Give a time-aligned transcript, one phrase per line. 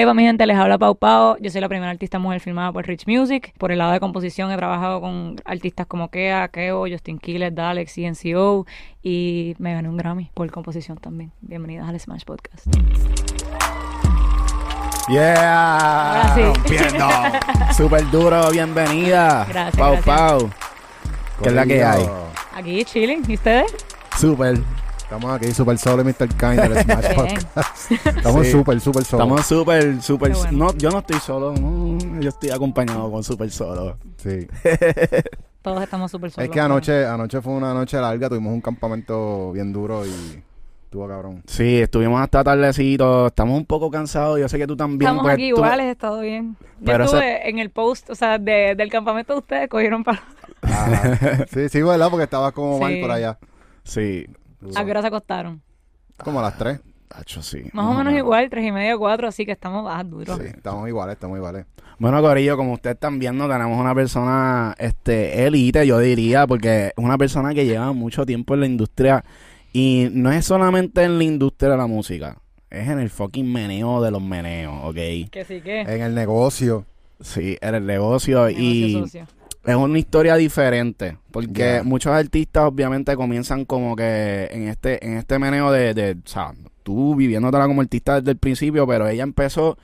[0.00, 1.36] Eva, mi gente, les habla Pau Pau.
[1.40, 3.52] Yo soy la primera artista mujer filmada por Rich Music.
[3.58, 7.88] Por el lado de composición he trabajado con artistas como Kea, Keo, Justin Quiles, Dalek,
[7.92, 8.64] CNCO
[9.02, 11.32] y me gané un Grammy por composición también.
[11.40, 12.68] Bienvenidas al Smash Podcast.
[15.08, 16.32] Yeah.
[16.32, 16.42] Sí.
[16.42, 17.08] Rompiendo.
[17.76, 19.46] Súper duro, bienvenida.
[19.48, 20.16] Gracias, Pau gracias.
[20.16, 20.50] Pau.
[21.42, 22.08] ¿Qué es la que hay?
[22.54, 23.24] Aquí chilling.
[23.26, 23.74] ¿Y ustedes?
[24.16, 24.60] Súper.
[25.08, 26.28] Estamos aquí, super solo y Mr.
[26.28, 27.14] Kind del Smash.
[27.14, 27.92] Podcast.
[28.18, 28.52] Estamos Sí.
[28.52, 29.22] súper, súper solo.
[29.22, 30.32] Estamos súper, súper.
[30.32, 30.58] Qué bueno.
[30.66, 31.54] No, yo no estoy solo.
[31.54, 33.96] no, yo estoy acompañado con súper solo.
[34.18, 34.46] Sí.
[35.62, 36.44] Todos estamos súper solos.
[36.48, 40.10] Es que anoche, anoche fue una noche larga, tuvimos un campamento bien duro y
[40.84, 41.42] estuvo cabrón.
[41.46, 43.28] Sí, estuvimos hasta tardecito.
[43.28, 44.38] Estamos un poco cansados.
[44.38, 45.00] Yo sé que tú también.
[45.08, 46.54] Estamos pues, aquí tú- iguales, he estado bien.
[46.80, 50.22] Yo Pero estuve en el post, o sea, de- del campamento de ustedes, cogieron para...
[50.62, 52.10] Ah, sí, sí, ¿verdad?
[52.10, 53.00] Porque estabas como mal Sí.
[53.00, 53.38] por allá.
[53.84, 54.26] Sí.
[54.74, 55.62] ¿A qué hora se acostaron?
[56.16, 56.80] Como a las 3.
[57.08, 57.62] Tacho, sí.
[57.72, 60.38] Más o menos igual, tres y media, cuatro, así que estamos ah, duros.
[60.38, 61.64] Sí, estamos iguales, estamos iguales.
[61.98, 66.92] Bueno, Corillo, como ustedes están viendo, tenemos una persona, este, elite, yo diría, porque es
[66.96, 69.24] una persona que lleva mucho tiempo en la industria
[69.72, 72.36] y no es solamente en la industria de la música,
[72.70, 75.30] es en el fucking meneo de los meneos, ¿ok?
[75.30, 75.80] Que sí que...
[75.80, 76.84] En el negocio.
[77.20, 79.37] Sí, en el negocio y Negocio socio.
[79.64, 85.38] Es una historia diferente, porque muchos artistas obviamente comienzan como que en este, en este
[85.38, 89.76] meneo de, de, o sea, tú viviéndotela como artista desde el principio, pero ella empezó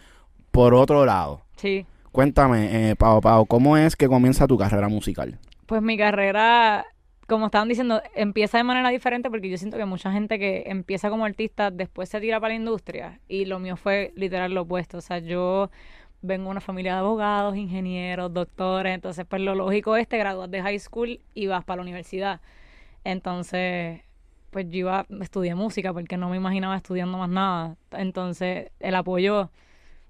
[0.51, 1.43] por otro lado.
[1.57, 1.85] Sí.
[2.13, 5.39] Cuéntame, eh, Pau Pau, ¿cómo es que comienza tu carrera musical?
[5.67, 6.87] Pues mi carrera,
[7.27, 11.11] como estaban diciendo, empieza de manera diferente porque yo siento que mucha gente que empieza
[11.11, 14.99] como artista después se tira para la industria y lo mío fue literal lo opuesto.
[14.99, 15.71] O sea, yo
[16.25, 20.51] vengo de una familia de abogados, ingenieros, doctores, entonces pues lo lógico es te gradúas
[20.51, 22.41] de high school y vas para la universidad.
[23.05, 24.03] Entonces,
[24.51, 27.77] pues yo iba, estudié música porque no me imaginaba estudiando más nada.
[27.93, 29.51] Entonces, el apoyo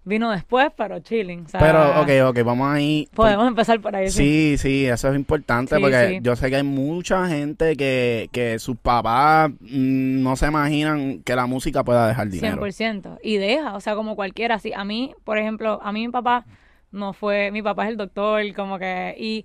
[0.04, 1.44] vino después, pero chilling.
[1.46, 3.08] o sea, Pero, ok, ok, vamos ahí.
[3.14, 4.08] Podemos empezar por ahí.
[4.10, 6.18] Sí, sí, eso es importante Sí, porque sí.
[6.22, 11.34] yo sé que hay mucha gente que, que sus papás mm, no se imaginan que
[11.34, 12.62] la música pueda dejar dinero.
[12.62, 13.18] 100%.
[13.22, 14.58] Y deja, o sea, como cualquiera.
[14.58, 16.44] Sí, a mí, por ejemplo, a mí mi papá
[16.92, 19.44] no fue, mi papá es el doctor, como que, y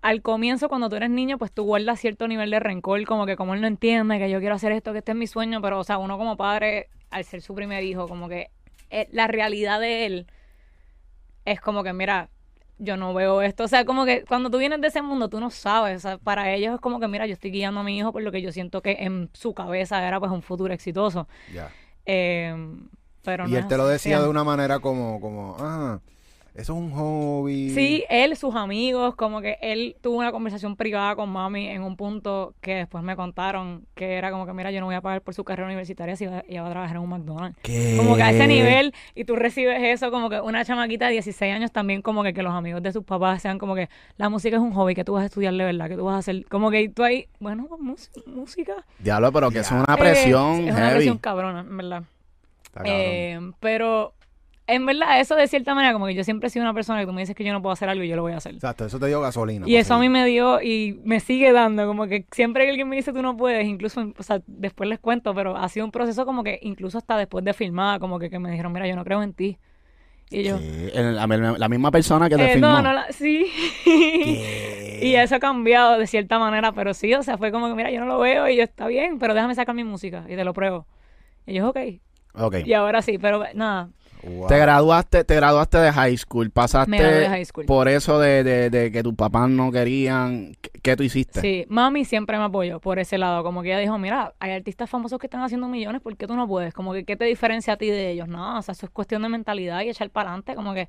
[0.00, 3.36] al comienzo cuando tú eres niño, pues tú guardas cierto nivel de rencor, como que
[3.36, 5.78] como él no entiende que yo quiero hacer esto, que este es mi sueño, pero,
[5.78, 8.50] o sea, uno como padre, al ser su primer hijo, como que
[8.92, 10.28] eh, la realidad de él
[11.44, 12.30] es como que, mira,
[12.78, 13.64] yo no veo esto.
[13.64, 15.96] O sea, como que cuando tú vienes de ese mundo, tú no sabes.
[15.98, 18.22] O sea, para ellos es como que, mira, yo estoy guiando a mi hijo por
[18.22, 21.28] lo que yo siento que en su cabeza era pues un futuro exitoso.
[21.46, 21.76] Ya.
[22.06, 22.54] Eh,
[23.22, 23.92] pero Y no él te lo así.
[23.92, 26.00] decía de una manera como, como, ah,
[26.54, 27.70] eso es un hobby.
[27.70, 31.96] Sí, él, sus amigos, como que él tuvo una conversación privada con mami en un
[31.96, 35.22] punto que después me contaron que era como que, mira, yo no voy a pagar
[35.22, 37.58] por su carrera universitaria si va- ella va a trabajar en un McDonald's.
[37.62, 37.94] ¿Qué?
[37.96, 41.54] Como que a ese nivel, y tú recibes eso, como que una chamaquita de 16
[41.54, 44.56] años también, como que, que los amigos de sus papás sean como que la música
[44.56, 46.44] es un hobby, que tú vas a estudiar de verdad, que tú vas a hacer,
[46.46, 47.66] como que tú ahí, bueno,
[48.26, 48.84] música.
[48.98, 52.02] Diablo, pero que es una Eh, presión es una presión cabrona, en verdad.
[52.84, 54.14] Eh, pero
[54.66, 57.06] en verdad, eso de cierta manera, como que yo siempre he sido una persona que
[57.06, 58.54] tú me dices que yo no puedo hacer algo y yo lo voy a hacer.
[58.54, 59.66] Exacto, eso te dio gasolina.
[59.66, 62.70] Y para eso a mí me dio y me sigue dando, como que siempre que
[62.70, 65.84] alguien me dice tú no puedes, incluso, o sea, después les cuento, pero ha sido
[65.86, 68.86] un proceso como que incluso hasta después de filmar, como que, que me dijeron, mira,
[68.86, 69.58] yo no creo en ti.
[70.30, 72.68] Y yo, el- la, la misma persona que te eh, filmó.
[72.68, 73.46] no, no, la- sí.
[73.84, 74.98] ¿Qué?
[75.02, 77.90] y eso ha cambiado de cierta manera, pero sí, o sea, fue como que, mira,
[77.90, 80.44] yo no lo veo y yo, está bien, pero déjame sacar mi música y te
[80.44, 80.86] lo pruebo.
[81.46, 81.78] Y yo, ok.
[82.34, 82.56] Ok.
[82.64, 83.90] Y ahora sí, pero nada,
[84.22, 84.46] Wow.
[84.46, 87.66] Te graduaste, te graduaste de high school, pasaste Me gradué de high school.
[87.66, 90.54] por eso de, de, de que tus papás no querían.
[90.60, 91.40] ¿Qué, qué tú hiciste?
[91.40, 93.42] Sí, mami siempre me apoyó por ese lado.
[93.42, 96.36] Como que ella dijo, mira, hay artistas famosos que están haciendo millones, ¿por qué tú
[96.36, 96.72] no puedes?
[96.72, 98.28] Como que, ¿qué te diferencia a ti de ellos?
[98.28, 100.88] No, o sea, eso es cuestión de mentalidad y echar para adelante, como que...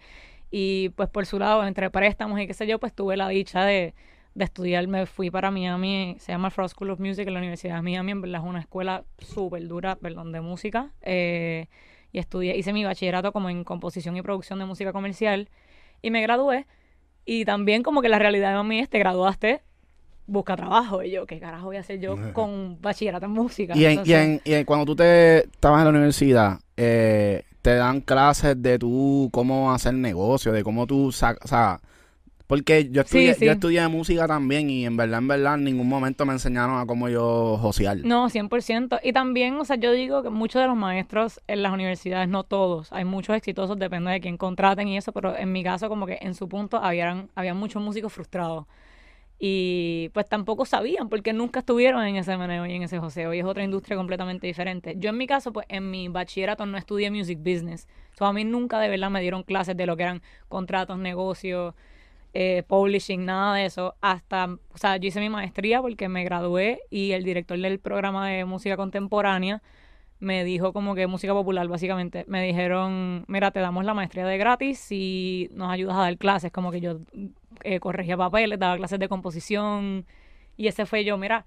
[0.55, 3.65] Y pues por su lado, entre préstamos y qué sé yo, pues tuve la dicha
[3.65, 3.95] de,
[4.35, 4.87] de estudiar.
[4.87, 8.11] Me fui para Miami, se llama Frost School of Music en la Universidad de Miami,
[8.11, 10.91] en verdad es una escuela súper dura, perdón, de música.
[11.01, 11.65] Eh,
[12.13, 15.49] y estudié, hice mi bachillerato como en composición y producción de música comercial
[16.01, 16.65] y me gradué.
[17.25, 19.61] Y también como que la realidad de mami es, te graduaste,
[20.27, 21.03] busca trabajo.
[21.03, 23.75] Y yo, ¿qué carajo voy a hacer yo con un bachillerato en música?
[23.75, 27.75] Y, en, y, en, y en- cuando tú te estabas en la universidad, eh, te
[27.75, 31.81] dan clases de tú cómo hacer negocio, de cómo tú sacas, o sea,
[32.53, 33.45] porque yo estudié, sí.
[33.47, 36.85] yo estudié música también y en verdad, en verdad, en ningún momento me enseñaron a
[36.85, 37.97] cómo yo josear.
[38.05, 38.99] No, 100%.
[39.01, 42.43] Y también, o sea, yo digo que muchos de los maestros en las universidades, no
[42.43, 46.05] todos, hay muchos exitosos, depende de quién contraten y eso, pero en mi caso como
[46.05, 48.67] que en su punto habían, había muchos músicos frustrados.
[49.39, 53.39] Y pues tampoco sabían porque nunca estuvieron en ese meneo y en ese joseo y
[53.39, 54.93] es otra industria completamente diferente.
[54.99, 57.87] Yo en mi caso, pues en mi bachillerato no estudié music business.
[58.11, 61.73] So, a mí nunca de verdad me dieron clases de lo que eran contratos, negocios,
[62.33, 63.95] eh, publishing, nada de eso.
[64.01, 68.29] Hasta, o sea, yo hice mi maestría porque me gradué y el director del programa
[68.29, 69.61] de música contemporánea
[70.19, 72.23] me dijo como que música popular, básicamente.
[72.27, 76.51] Me dijeron, mira, te damos la maestría de gratis si nos ayudas a dar clases.
[76.51, 76.99] Como que yo
[77.63, 80.05] eh, corregía papeles, daba clases de composición.
[80.55, 81.45] Y ese fue yo, mira.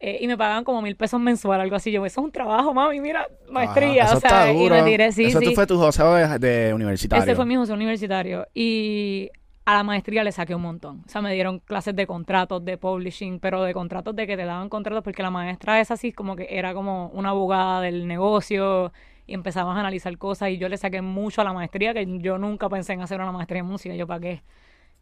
[0.00, 1.92] eh, y me pagaban como mil pesos mensual, algo así.
[1.92, 4.10] Yo, eso es un trabajo, mami, mira, maestría.
[4.14, 4.76] O sea, y duro.
[4.76, 5.44] me tiré, sí, Eso sí.
[5.46, 7.22] tú fue tu joseo de, de universitario.
[7.24, 8.46] Ese fue mi joseo universitario.
[8.54, 9.30] Y
[9.64, 11.02] a la maestría le saqué un montón.
[11.06, 14.44] O sea, me dieron clases de contratos, de publishing, pero de contratos de que te
[14.44, 18.92] daban contratos porque la maestra es así como que era como una abogada del negocio
[19.26, 22.38] y empezamos a analizar cosas y yo le saqué mucho a la maestría que yo
[22.38, 23.94] nunca pensé en hacer una maestría en música.
[23.94, 24.42] Yo para qué.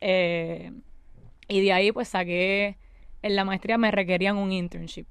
[0.01, 0.73] Eh,
[1.49, 2.77] y de ahí pues saqué,
[3.23, 5.07] en la maestría me requerían un internship,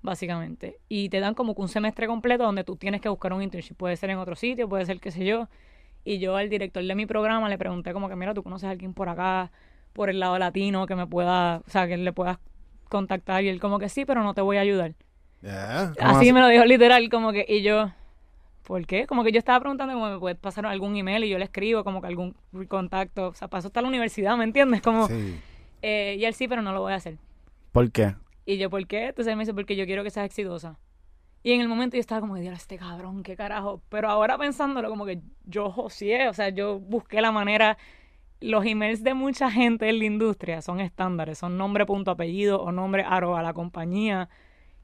[0.00, 0.78] básicamente.
[0.88, 3.76] Y te dan como que un semestre completo donde tú tienes que buscar un internship.
[3.76, 5.48] Puede ser en otro sitio, puede ser qué sé yo.
[6.04, 8.70] Y yo al director de mi programa le pregunté como que, mira, tú conoces a
[8.70, 9.50] alguien por acá,
[9.92, 12.38] por el lado latino, que me pueda, o sea, que le puedas
[12.88, 13.44] contactar.
[13.44, 14.94] Y él como que sí, pero no te voy a ayudar.
[15.42, 15.92] Yeah.
[15.98, 16.32] ¿Cómo Así así?
[16.32, 17.90] me lo dijo literal, como que, y yo,
[18.64, 19.06] ¿por qué?
[19.06, 21.84] Como que yo estaba preguntando como me puedes pasar algún email y yo le escribo
[21.84, 22.34] como que algún
[22.68, 23.28] contacto.
[23.28, 24.82] O sea, eso está la universidad, ¿me entiendes?
[24.82, 25.40] Como, Sí.
[25.82, 27.16] eh, y él sí, pero no lo voy a hacer.
[27.72, 28.14] ¿Por qué?
[28.44, 29.06] Y yo, ¿por qué?
[29.08, 30.76] Entonces él me dice, porque yo quiero que seas exitosa.
[31.42, 33.82] Y en el momento yo estaba como, Dios, este cabrón, qué carajo.
[33.88, 37.78] Pero ahora pensándolo, como que yo joseé, o sea, yo busqué la manera.
[38.40, 42.72] Los emails de mucha gente en la industria son estándares, son nombre, punto, apellido o
[42.72, 44.28] nombre, arroba la compañía.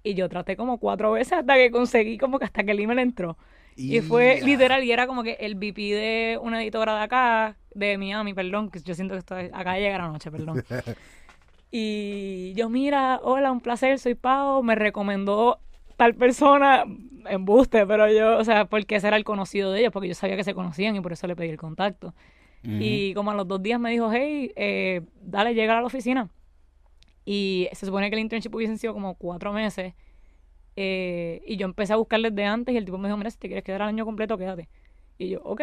[0.02, 3.00] Y yo traté como cuatro veces hasta que conseguí, como que hasta que el email
[3.00, 3.36] entró.
[3.76, 7.96] Y fue literal, y era como que el VP de una editora de acá, de
[7.96, 10.64] Miami, perdón, que yo siento que estoy acá de llegar anoche, perdón.
[11.70, 15.60] y yo, mira, hola, un placer, soy Pau, me recomendó
[15.98, 16.84] tal persona,
[17.28, 20.36] embuste, pero yo, o sea, porque ese era el conocido de ellos, porque yo sabía
[20.36, 22.14] que se conocían y por eso le pedí el contacto.
[22.64, 26.30] Y como a los dos días me dijo, hey, eh, dale, llega a la oficina.
[27.24, 29.94] Y se supone que el internship hubiesen sido como cuatro meses.
[30.76, 33.38] eh, y yo empecé a buscar desde antes y el tipo me dijo, mira, si
[33.38, 34.68] te quieres quedar al año completo, quédate.
[35.18, 35.62] Y yo, ok.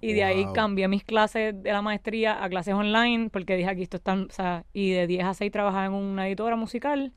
[0.00, 3.82] Y de ahí cambié mis clases de la maestría a clases online porque dije, aquí
[3.82, 7.12] esto está, o sea, y de 10 a 6 trabajaba en una editora musical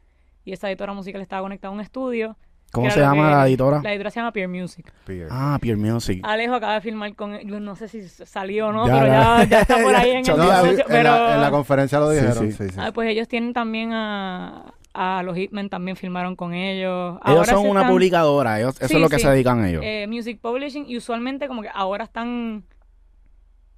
[0.45, 2.37] y esa editora musical estaba conectada a un estudio.
[2.71, 3.81] ¿Cómo se llama que- la editora?
[3.83, 4.89] La editora se llama Peer Music.
[5.05, 5.27] Peer.
[5.29, 6.21] Ah, Pure Music.
[6.23, 9.59] Alejo acaba de firmar con, yo no sé si salió o no, Ya, pero ya.
[9.59, 11.03] está por ahí en el No, en, pero...
[11.03, 12.33] la, en la conferencia lo dijeron.
[12.37, 12.51] sí.
[12.53, 12.75] Sí, sí.
[12.79, 17.17] Ah, pues ellos tienen también a, a los Hitmen, también firmaron con ellos.
[17.25, 19.23] ellos Ahora son una están- publicadora, ellos, eso Sí, es lo que sí.
[19.23, 19.81] se dedican ellos.
[19.85, 22.63] eh, music publishing y usualmente como que ahora están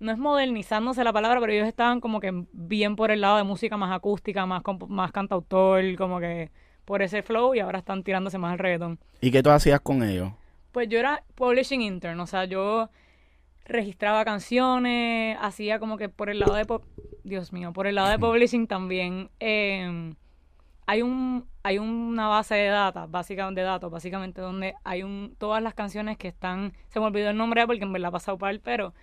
[0.03, 3.43] no es modernizándose la palabra pero ellos estaban como que bien por el lado de
[3.43, 6.51] música más acústica más más cantautor como que
[6.85, 10.03] por ese flow y ahora están tirándose más al reggaetón ¿Y qué tú hacías con
[10.03, 10.31] ellos?
[10.71, 12.89] pues yo era publishing intern o sea yo
[13.65, 16.83] registraba canciones hacía como que por el lado de pop-
[17.23, 20.13] Dios mío por el lado de publishing también eh,
[20.85, 25.63] hay un hay una base de datos básicamente de datos básicamente donde hay un todas
[25.63, 28.51] las canciones que están se me olvidó el nombre porque en verdad ha pasado para
[28.51, 28.93] él pero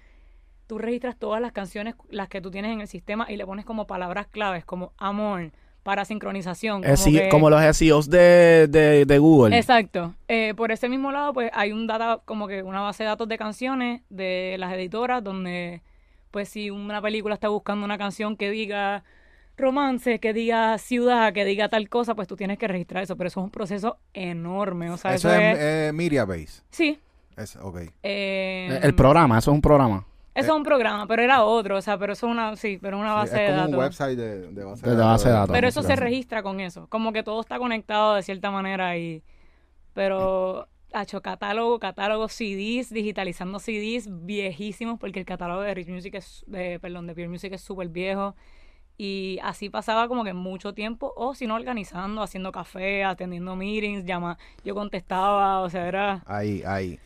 [0.70, 3.64] tú registras todas las canciones las que tú tienes en el sistema y le pones
[3.64, 5.50] como palabras claves como amor
[5.82, 9.56] para sincronización como, SEO que- como los SEOs de, de, de Google.
[9.56, 10.14] Exacto.
[10.28, 13.26] Eh, por ese mismo lado, pues hay un data, como que una base de datos
[13.28, 15.80] de canciones de las editoras, donde,
[16.30, 19.02] pues, si una película está buscando una canción que diga
[19.56, 23.16] romance, que diga ciudad, que diga tal cosa, pues tú tienes que registrar eso.
[23.16, 24.90] Pero eso es un proceso enorme.
[24.90, 25.58] O sea, eso, Eso es.
[25.58, 26.62] es eh, Media Base.
[26.70, 26.98] sí.
[27.36, 27.56] Es,
[28.02, 30.04] Eh, El programa, eso es un programa.
[30.40, 31.76] Eso es un programa, pero era otro.
[31.76, 32.56] O sea, pero eso es una.
[32.56, 33.74] Sí, pero una base Sí, es de como datos.
[33.74, 35.50] un website de, de base De base de datos.
[35.52, 36.86] Pero eso se registra con eso.
[36.88, 39.22] Como que todo está conectado de cierta manera y...
[39.92, 46.44] Pero, hecho catálogo, catálogo, CDs, digitalizando CDs viejísimos porque el catálogo de Rich Music es...
[46.46, 48.34] De, perdón, de Pure Music es súper viejo.
[48.96, 51.12] Y así pasaba como que mucho tiempo.
[51.16, 54.38] O si no, organizando, haciendo café, atendiendo meetings, llama...
[54.64, 56.22] Yo contestaba, o sea, era...
[56.26, 56.98] Ahí, ahí.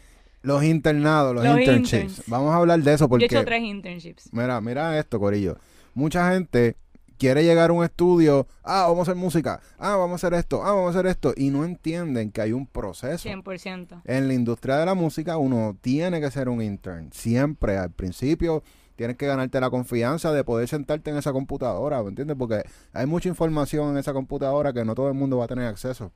[0.45, 1.93] Los internados, los, Los internships.
[1.93, 2.23] interns.
[2.29, 3.25] Vamos a hablar de eso Yo porque...
[3.25, 4.33] he hecho tres internships.
[4.33, 5.57] Mira, mira esto, Corillo.
[5.95, 6.77] Mucha gente
[7.19, 10.63] quiere llegar a un estudio, ah, vamos a hacer música, ah, vamos a hacer esto,
[10.63, 13.27] ah, vamos a hacer esto, y no entienden que hay un proceso.
[13.27, 14.03] 100%.
[14.05, 17.11] En la industria de la música uno tiene que ser un intern.
[17.13, 18.63] Siempre, al principio,
[18.97, 22.37] tienes que ganarte la confianza de poder sentarte en esa computadora, ¿me entiendes?
[22.37, 25.67] Porque hay mucha información en esa computadora que no todo el mundo va a tener
[25.67, 26.13] acceso.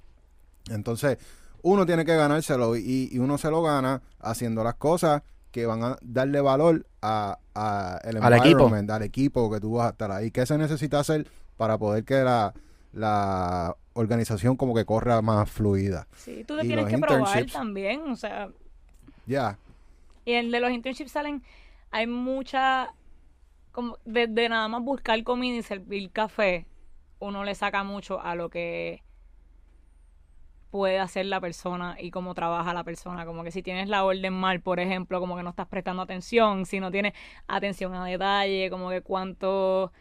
[0.69, 1.17] Entonces,
[1.63, 5.83] uno tiene que ganárselo y, y uno se lo gana haciendo las cosas que van
[5.83, 8.67] a darle valor a, a el Al equipo.
[8.69, 10.31] al equipo que tú vas a estar ahí.
[10.31, 12.55] ¿Qué se necesita hacer para poder que la,
[12.93, 16.07] la organización como que corra más fluida.
[16.17, 18.49] Sí, tú te Y tienes que probar también, o sea,
[19.27, 19.59] Ya,
[20.25, 21.43] y el de los internships salen,
[21.91, 22.95] hay mucha,
[23.73, 26.67] como desde nada más buscar comida y servir café,
[27.19, 29.03] uno le saca mucho a lo que
[30.71, 33.25] puede hacer la persona y cómo trabaja la persona.
[33.27, 36.67] Como que si tienes la orden mal, por ejemplo, como que no estás prestando atención,
[36.67, 37.15] si no tienes
[37.47, 39.93] atención a detalle, como que cuánto,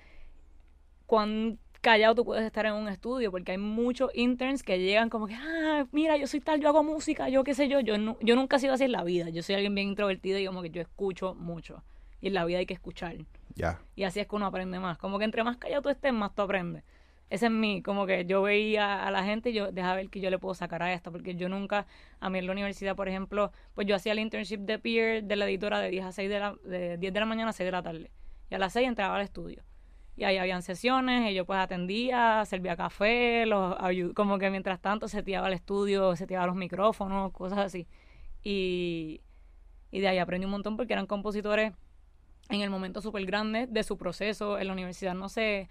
[1.05, 5.27] cuán callado tú puedes estar en un estudio, porque hay muchos interns que llegan como
[5.27, 8.17] que, ah, mira, yo soy tal, yo hago música, yo qué sé yo, yo, nu-
[8.21, 10.61] yo nunca he sido así en la vida, yo soy alguien bien introvertido y como
[10.61, 11.83] que yo escucho mucho.
[12.19, 13.15] Y en la vida hay que escuchar.
[13.55, 13.79] ya.
[13.95, 14.97] Y así es que uno aprende más.
[14.97, 16.83] Como que entre más callado tú estés, más tú aprendes.
[17.29, 20.21] Ese es mi, como que yo veía a la gente y yo, deja ver que
[20.21, 21.85] yo le puedo sacar a esto, porque yo nunca,
[22.21, 25.35] a mí en la universidad, por ejemplo, pues yo hacía el internship de peer de
[25.35, 27.65] la editora de 10 a 6 de la, de 10 de la mañana a 6
[27.67, 28.11] de la tarde.
[28.49, 29.63] Y a las 6 entraba al estudio.
[30.15, 33.75] Y ahí habían sesiones, y yo pues atendía, servía café, los
[34.15, 37.87] como que mientras tanto seteaba el estudio, seteaba los micrófonos, cosas así.
[38.41, 39.21] Y,
[39.91, 41.73] y de ahí aprendí un montón porque eran compositores
[42.49, 44.57] en el momento súper grande de su proceso.
[44.57, 45.69] En la universidad no sé,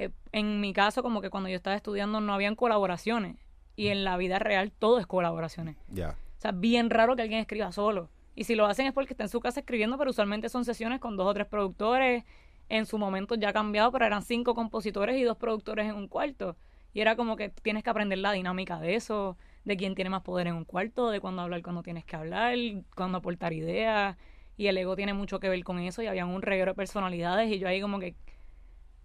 [0.00, 3.36] eh, en mi caso como que cuando yo estaba estudiando no habían colaboraciones
[3.76, 5.76] y en la vida real todo es colaboraciones.
[5.88, 6.16] Ya.
[6.38, 8.08] O sea, bien raro que alguien escriba solo.
[8.34, 11.00] Y si lo hacen es porque está en su casa escribiendo, pero usualmente son sesiones
[11.00, 12.24] con dos o tres productores.
[12.70, 16.08] En su momento ya ha cambiado, pero eran cinco compositores y dos productores en un
[16.08, 16.56] cuarto.
[16.94, 20.22] Y era como que tienes que aprender la dinámica de eso, de quién tiene más
[20.22, 22.56] poder en un cuarto, de cuándo hablar cuando tienes que hablar,
[22.96, 24.16] cuándo aportar ideas.
[24.56, 26.02] Y el ego tiene mucho que ver con eso.
[26.02, 27.52] Y había un reguero de personalidades.
[27.52, 28.14] Y yo ahí como que,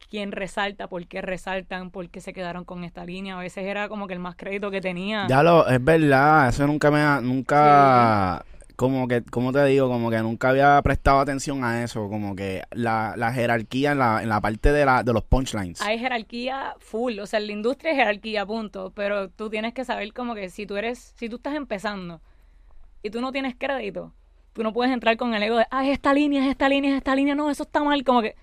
[0.10, 0.88] ¿quién resalta?
[0.88, 1.92] ¿Por qué resaltan?
[1.92, 3.38] ¿Por qué se quedaron con esta línea?
[3.38, 5.28] A veces era como que el más crédito que tenía.
[5.28, 10.10] Ya lo, es verdad, eso nunca me ha, nunca, como que, como te digo, como
[10.10, 14.30] que nunca había prestado atención a eso, como que la, la jerarquía en la, en
[14.30, 15.82] la parte de la, de los punchlines.
[15.82, 19.86] hay jerarquía full, o sea, en la industria hay jerarquía, punto, pero tú tienes que
[19.86, 22.22] saber como que si tú eres, si tú estás empezando
[23.02, 24.14] y tú no tienes crédito,
[24.54, 26.92] tú no puedes entrar con el ego de, ah, es esta línea, es esta línea,
[26.92, 28.36] es esta línea, no, eso está mal, como que,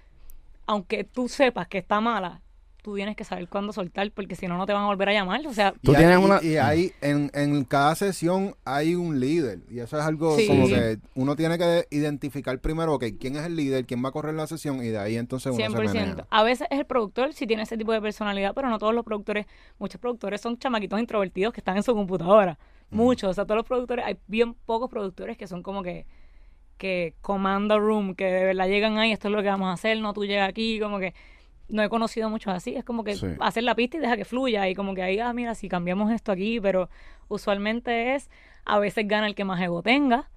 [0.66, 2.40] aunque tú sepas que está mala,
[2.82, 5.12] tú tienes que saber cuándo soltar, porque si no, no te van a volver a
[5.12, 8.96] llamar, o sea, Tú y tienes hay, una- y hay en, en cada sesión hay
[8.96, 10.48] un líder y eso es algo Sí.
[10.48, 14.12] como que uno tiene que identificar primero ok, quién es el líder, quién va a
[14.12, 15.92] correr la sesión y de ahí entonces uno se 100%.
[15.94, 16.26] menea.
[16.28, 19.04] A veces es el productor si tiene ese tipo de personalidad, pero no todos los
[19.04, 19.46] productores,
[19.78, 22.58] muchos productores son chamaquitos introvertidos que están en su computadora.
[22.90, 26.04] Muchos, o sea, todos los productores, hay bien pocos productores que son como que
[26.78, 29.98] que comanda room, que de verdad llegan ahí, esto es lo que vamos a hacer,
[30.00, 31.14] no tú llegas aquí, como que
[31.68, 33.26] no he conocido muchos así, es como que Sí.
[33.40, 36.10] hacer la pista y deja que fluya y como que ahí, ah, mira, si cambiamos
[36.12, 36.90] esto aquí, pero
[37.28, 38.30] usualmente es,
[38.64, 40.28] a veces gana el que más ego tenga,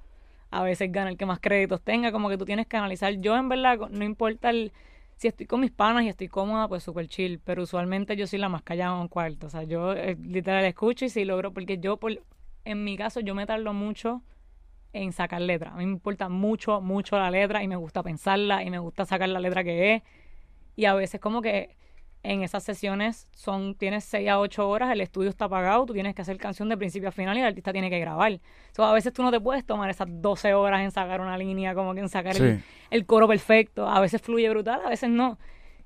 [0.51, 3.13] a veces gana el que más créditos tenga, como que tú tienes que analizar.
[3.15, 4.71] Yo en verdad, no importa el,
[5.17, 8.39] si estoy con mis panas y estoy cómoda, pues súper chill, pero usualmente yo soy
[8.39, 11.51] la más callada en un cuarto, o sea, yo eh, literal escucho y si logro,
[11.51, 12.21] porque yo, por,
[12.63, 14.21] en mi caso, yo me tardo mucho
[14.95, 15.71] en sacar letra.
[15.71, 19.05] A mí me importa mucho, mucho la letra y me gusta pensarla y me gusta
[19.05, 20.03] sacar la letra que es.
[20.75, 21.75] Y a veces como que
[22.23, 26.15] en esas sesiones son tienes 6 a 8 horas, el estudio está apagado, tú tienes
[26.15, 28.39] que hacer canción de principio a final y el artista tiene que grabar.
[28.71, 31.75] So, a veces tú no te puedes tomar esas 12 horas en sacar una línea,
[31.75, 32.35] como que en sacar
[32.89, 33.87] el, coro perfecto.
[33.87, 35.37] A veces fluye brutal, a veces no.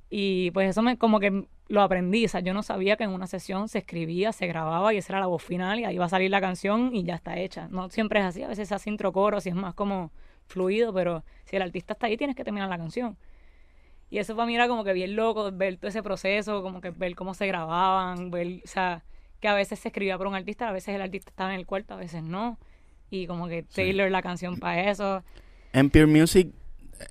[0.10, 2.25] Y pues eso me como que lo aprendí.
[2.25, 5.13] O sea, yo no sabía que en una sesión se escribía, se grababa y esa
[5.13, 7.68] era la voz final y ahí va a salir la canción y ya está hecha.
[7.70, 10.12] No siempre es así, a veces se hace intro coro, si es más como
[10.48, 13.18] fluido, pero si el artista está ahí tienes que terminar la canción.
[14.10, 16.89] Y eso para mí era como que bien loco, ver todo ese proceso, como que
[16.89, 19.04] ver cómo se grababan, ver, o sea,
[19.39, 21.68] que a veces se escribía por un artista, a veces el artista estaba en el
[21.68, 22.58] cuarto, a veces no.
[23.12, 25.24] Y como que Taylor la canción para eso.
[25.74, 26.51] En Pure Music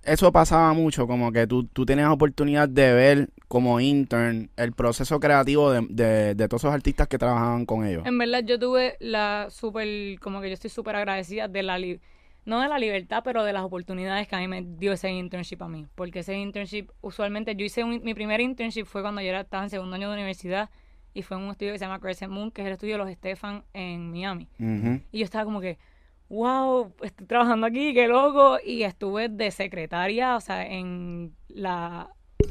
[0.04, 5.18] eso pasaba mucho, como que tú, tú tenías oportunidad de ver como intern el proceso
[5.21, 8.04] creativo de, de, de todos esos artistas que trabajaban con ellos.
[8.07, 11.78] En verdad yo tuve la súper, como que yo estoy súper agradecida de la,
[12.45, 15.62] no de la libertad, pero de las oportunidades que a mí me dio ese internship
[15.62, 15.87] a mí.
[15.95, 19.64] Porque ese internship, usualmente yo hice un- mi primer internship fue cuando yo era, estaba
[19.64, 20.71] en segundo año de universidad
[21.14, 22.99] y fue en un estudio que se llama Crescent Moon, que es el estudio de
[23.04, 24.49] los Stefan en Miami.
[25.11, 25.78] Y yo estaba como que,
[26.28, 28.58] wow, estoy trabajando aquí, qué loco.
[28.64, 32.11] Y estuve de secretaria, o sea, en la,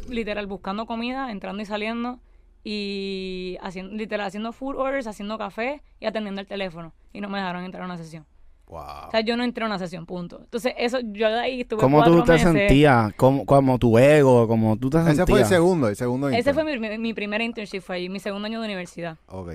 [0.10, 2.19] literal, buscando comida, entrando y saliendo.
[2.63, 6.93] Y haciendo, literal, haciendo food orders, haciendo café y atendiendo el teléfono.
[7.13, 8.25] Y no me dejaron entrar a una sesión.
[8.67, 9.07] Wow.
[9.07, 10.41] O sea, yo no entré a una sesión, punto.
[10.43, 12.51] Entonces, eso, yo de ahí estuve ¿Cómo cuatro tú te meses.
[12.51, 13.13] sentías?
[13.13, 14.46] ¿Cómo, como tu ego?
[14.50, 15.19] como tú te sentías?
[15.19, 16.55] Ese fue el segundo, el segundo Ese intern.
[16.55, 19.17] fue mi, mi, mi primer internship, fue ahí, mi segundo año de universidad.
[19.27, 19.53] Ok.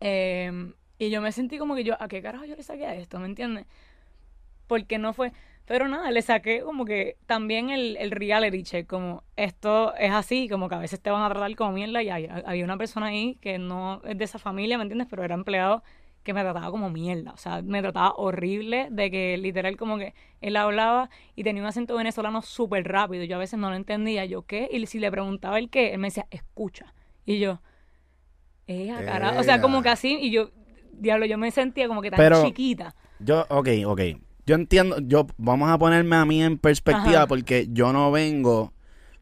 [0.00, 2.94] Eh, y yo me sentí como que yo, ¿a qué carajo yo le saqué a
[2.94, 3.18] esto?
[3.18, 3.66] ¿Me entiendes?
[4.66, 5.32] Porque no fue,
[5.66, 10.48] Pero nada, le saqué como que también el, el reality check, como esto es así,
[10.48, 13.36] como que a veces te van a tratar como mierda y había una persona ahí
[13.40, 15.08] que no es de esa familia, ¿me entiendes?
[15.10, 15.82] Pero era empleado
[16.22, 20.14] que me trataba como mierda, o sea, me trataba horrible de que literal como que
[20.42, 24.26] él hablaba y tenía un acento venezolano súper rápido, yo a veces no lo entendía,
[24.26, 26.92] yo qué, y si le preguntaba el qué, él me decía, escucha,
[27.24, 27.60] y yo,
[28.66, 30.50] eh, carajo, o sea, como que así, y yo,
[30.92, 32.94] diablo, yo me sentía como que tan Pero- chiquita.
[33.18, 34.00] Yo, ok, ok.
[34.46, 37.26] Yo entiendo, yo, vamos a ponerme a mí en perspectiva Ajá.
[37.26, 38.72] porque yo no vengo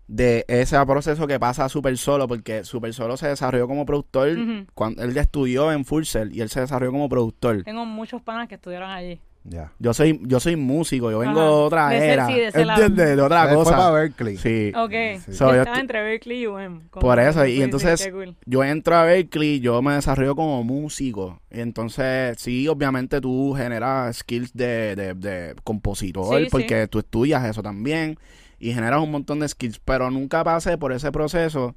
[0.07, 4.31] de ese proceso que pasa Super Solo, porque Super Solo se desarrolló como productor
[4.75, 7.63] cuando él ya estudió en Full Sail y él se desarrolló como productor.
[7.65, 9.21] Tengo muchos panas que estudiaron allí.
[9.51, 9.73] Ya.
[9.79, 11.49] Yo soy, yo soy músico, yo vengo Ajá.
[11.49, 12.27] de otra De era.
[12.27, 12.47] sí, de.
[12.55, 13.17] ¿Entiendes?
[13.17, 13.91] De otra Él fue para cosa.
[13.91, 14.37] Berkeley.
[14.37, 14.73] Sí.
[14.77, 14.93] Ok.
[15.25, 15.33] Sí.
[15.33, 16.81] So, Yo estaba entre Berkeley y UM.
[16.91, 18.37] Por eso, y entonces- cool.
[18.45, 21.41] Yo entro a Berkeley, yo me desarrollo como músico.
[21.51, 26.51] Y entonces, sí, obviamente tú generas skills de, de, de compositor, Sí, sí.
[26.51, 28.19] porque tú estudias eso también.
[28.61, 29.79] Y generas un montón de skills.
[29.85, 31.75] Pero nunca pasé por ese proceso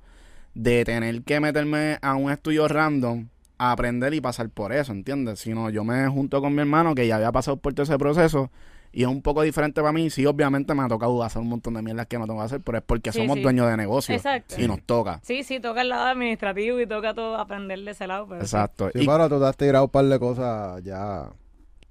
[0.54, 3.28] de tener que meterme a un estudio random
[3.64, 5.40] a aprender y pasar por eso, ¿entiendes?
[5.40, 8.50] Sino yo me junto con mi hermano que ya había pasado por todo ese proceso.
[8.94, 10.10] Y es un poco diferente para mí.
[10.10, 12.60] Sí, obviamente me ha tocado hacer un montón de mierdas que no tengo que hacer,
[12.62, 13.44] pero es porque Sí, somos sí.
[13.44, 14.16] dueños de negocio.
[14.16, 14.56] Exacto.
[14.58, 15.20] Y nos toca.
[15.24, 18.26] Sí, sí, toca el lado administrativo y toca todo aprender de ese lado.
[18.28, 18.42] Pero.
[18.42, 18.90] Exacto.
[18.94, 21.30] Sí, y pero tú te has tirado un par de cosas ya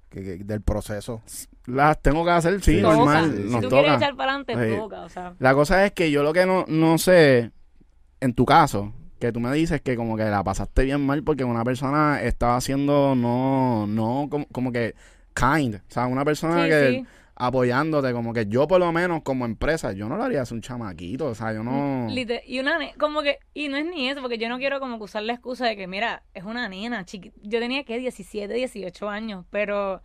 [0.09, 1.21] que- que- del proceso.
[1.67, 2.81] las tengo que hacer, sí, Sí.
[2.81, 2.95] Toca.
[2.97, 3.45] normal.
[3.49, 4.77] Si tú quieres echar para adelante, Sí.
[4.77, 5.01] toca.
[5.01, 7.51] O sea, La cosa es que yo lo que no, no sé,
[8.19, 11.45] en tu caso, que tú me dices que como que la pasaste bien mal porque
[11.45, 14.95] una persona estaba haciendo no, no, como, como que
[15.33, 15.75] kind.
[15.75, 17.05] O sea, una persona sí, que sí.
[17.35, 20.61] apoyándote, como que yo por lo menos como empresa, yo no lo haría a un
[20.61, 21.27] chamaquito.
[21.27, 22.07] O sea, yo no...
[22.09, 25.03] Y una como que, y no es ni eso, porque yo no quiero como que
[25.03, 29.07] usar la excusa de que, mira, es una nena, chiqui yo tenía que 17, 18
[29.07, 30.01] años, pero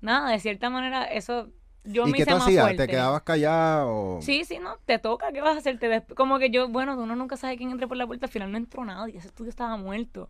[0.00, 1.50] nada, de cierta manera, eso,
[1.84, 2.64] yo ¿Y me qué hice tú más hacías?
[2.64, 2.86] fuerte.
[2.86, 4.18] ¿Te quedabas callado?
[4.22, 5.78] Sí, sí, no, te toca, ¿qué vas a hacer?
[5.78, 8.32] Te des- Como que yo, bueno, uno nunca sabe quién entre por la puerta, al
[8.32, 10.28] final no entró nadie, ese estudio estaba muerto.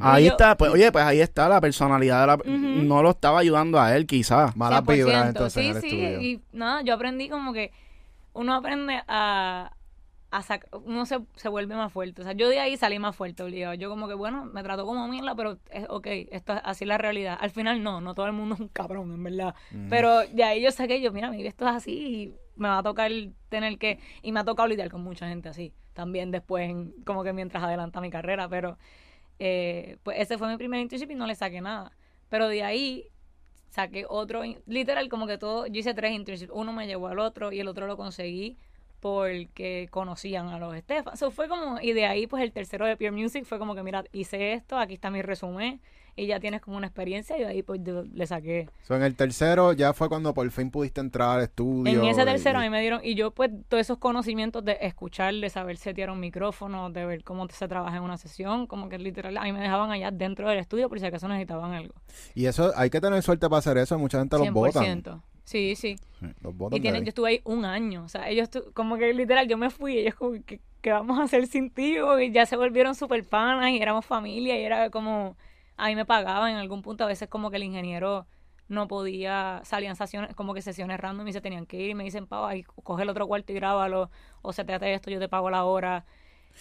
[0.00, 2.34] Ahí yo- está, pues oye, pues ahí está la personalidad de la...
[2.36, 2.84] Ujú.
[2.84, 4.56] No lo estaba ayudando a él quizás.
[4.56, 4.94] Malas 100%.
[4.94, 6.20] vibras entonces sí, en el sí, estudio.
[6.22, 7.70] y nada, yo aprendí como que
[8.32, 9.72] uno aprende a,
[10.84, 12.22] uno se, se vuelve más fuerte.
[12.22, 13.74] O sea, yo de ahí salí más fuerte, obligado.
[13.74, 16.98] Yo como que, bueno, me trató como mierda, pero es ok, esto es así la
[16.98, 17.36] realidad.
[17.40, 19.54] Al final no, no todo el mundo es un cabrón, en verdad.
[19.90, 22.78] Pero de ahí yo saqué, yo, mira, mi vida esto es así y me va
[22.78, 23.10] a tocar
[23.48, 27.22] tener que, y me ha tocado lidiar con mucha gente así, también después, en- como
[27.24, 28.78] que mientras adelanta mi carrera, pero
[29.38, 31.92] eh, pues ese fue mi primer internship y no le saqué nada.
[32.28, 33.08] Pero de ahí
[33.70, 37.50] saqué otro, literal, como que todo, yo hice tres internships, uno me llevó al otro
[37.52, 38.56] y el otro lo conseguí
[39.04, 41.14] porque conocían a los Estefan.
[41.18, 43.82] So fue como, y de ahí pues el tercero de Peer Music fue como que,
[43.82, 45.78] mira, hice esto, aquí está mi resumen
[46.16, 48.70] y ya tienes como una experiencia y de ahí pues yo le saqué.
[48.82, 52.02] So, en el tercero ya fue cuando por fin pudiste entrar al estudio.
[52.02, 55.34] En ese tercero a mí me dieron, y yo pues todos esos conocimientos de escuchar,
[55.34, 58.96] de saber setear un micrófono, de ver cómo se trabaja en una sesión, como que
[58.96, 61.92] literal, a mí me dejaban allá dentro del estudio por si acaso necesitaban algo.
[62.34, 63.98] Y eso, hay que tener suerte para hacer eso.
[63.98, 64.80] Mucha gente los vota.
[64.80, 65.20] 100%.
[65.44, 65.96] Sí, sí.
[66.42, 68.04] Los botan Y tienen, de yo estuve ahí un año.
[68.04, 70.90] O sea, ellos tu- como que literal, yo me fui y ellos como que, ¿qué
[70.92, 71.96] vamos a hacer sin ti?
[72.20, 75.36] Y ya se volvieron super panas y éramos familia y era como,
[75.76, 78.26] a mí me pagaban en algún punto, a veces como que el ingeniero
[78.68, 82.04] no podía, salían sesiones, como que sesiones random y se tenían que ir y me
[82.04, 84.10] dicen, Pau, ahí coge el otro cuarto y grábalo,
[84.42, 86.06] o se te hace esto, yo te pago la hora.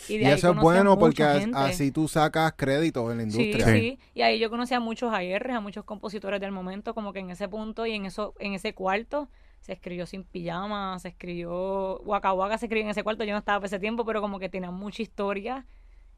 [0.07, 1.57] Y, de Y ahí eso es bueno porque gente.
[1.57, 3.65] así tú sacas créditos en la Sí, industria.
[3.73, 7.19] sí, y ahí yo conocí a muchos AR, a muchos compositores del momento, como que
[7.19, 9.29] en ese punto y en eso, en ese cuarto
[9.61, 13.39] se escribió sin pijama, se escribió Waka Waka se escribió en ese cuarto, yo no
[13.39, 15.65] estaba por ese tiempo, pero como que tenía mucha historia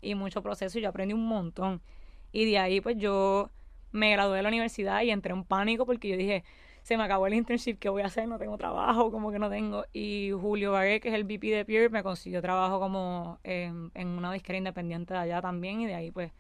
[0.01, 1.81] y mucho proceso y yo aprendí un montón.
[2.31, 3.51] Y de ahí pues yo
[3.91, 6.43] me gradué de la universidad y entré en pánico porque yo dije,
[6.86, 8.28] se me acabó el internship, ¿qué voy a hacer?
[8.28, 9.86] No tengo trabajo, como que no tengo.
[9.91, 14.08] Y Julio Bagué, que es el VP de Peer, me consiguió trabajo como en, en
[14.10, 16.32] una disquera independiente de allá también y de ahí pues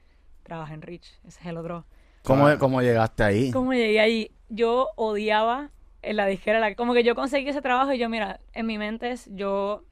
[0.43, 1.19] trabajé en Rich.
[1.27, 1.85] Ese es el otro.
[2.23, 2.59] ¿Cómo, Ah.
[2.59, 3.49] cómo llegaste ahí?
[3.49, 4.31] ¿Cómo llegué ahí?
[4.49, 5.71] Yo odiaba
[6.03, 8.77] en la disquera, la- como que yo conseguí ese trabajo y yo, mira, en mi
[8.77, 9.83] mente es, yo,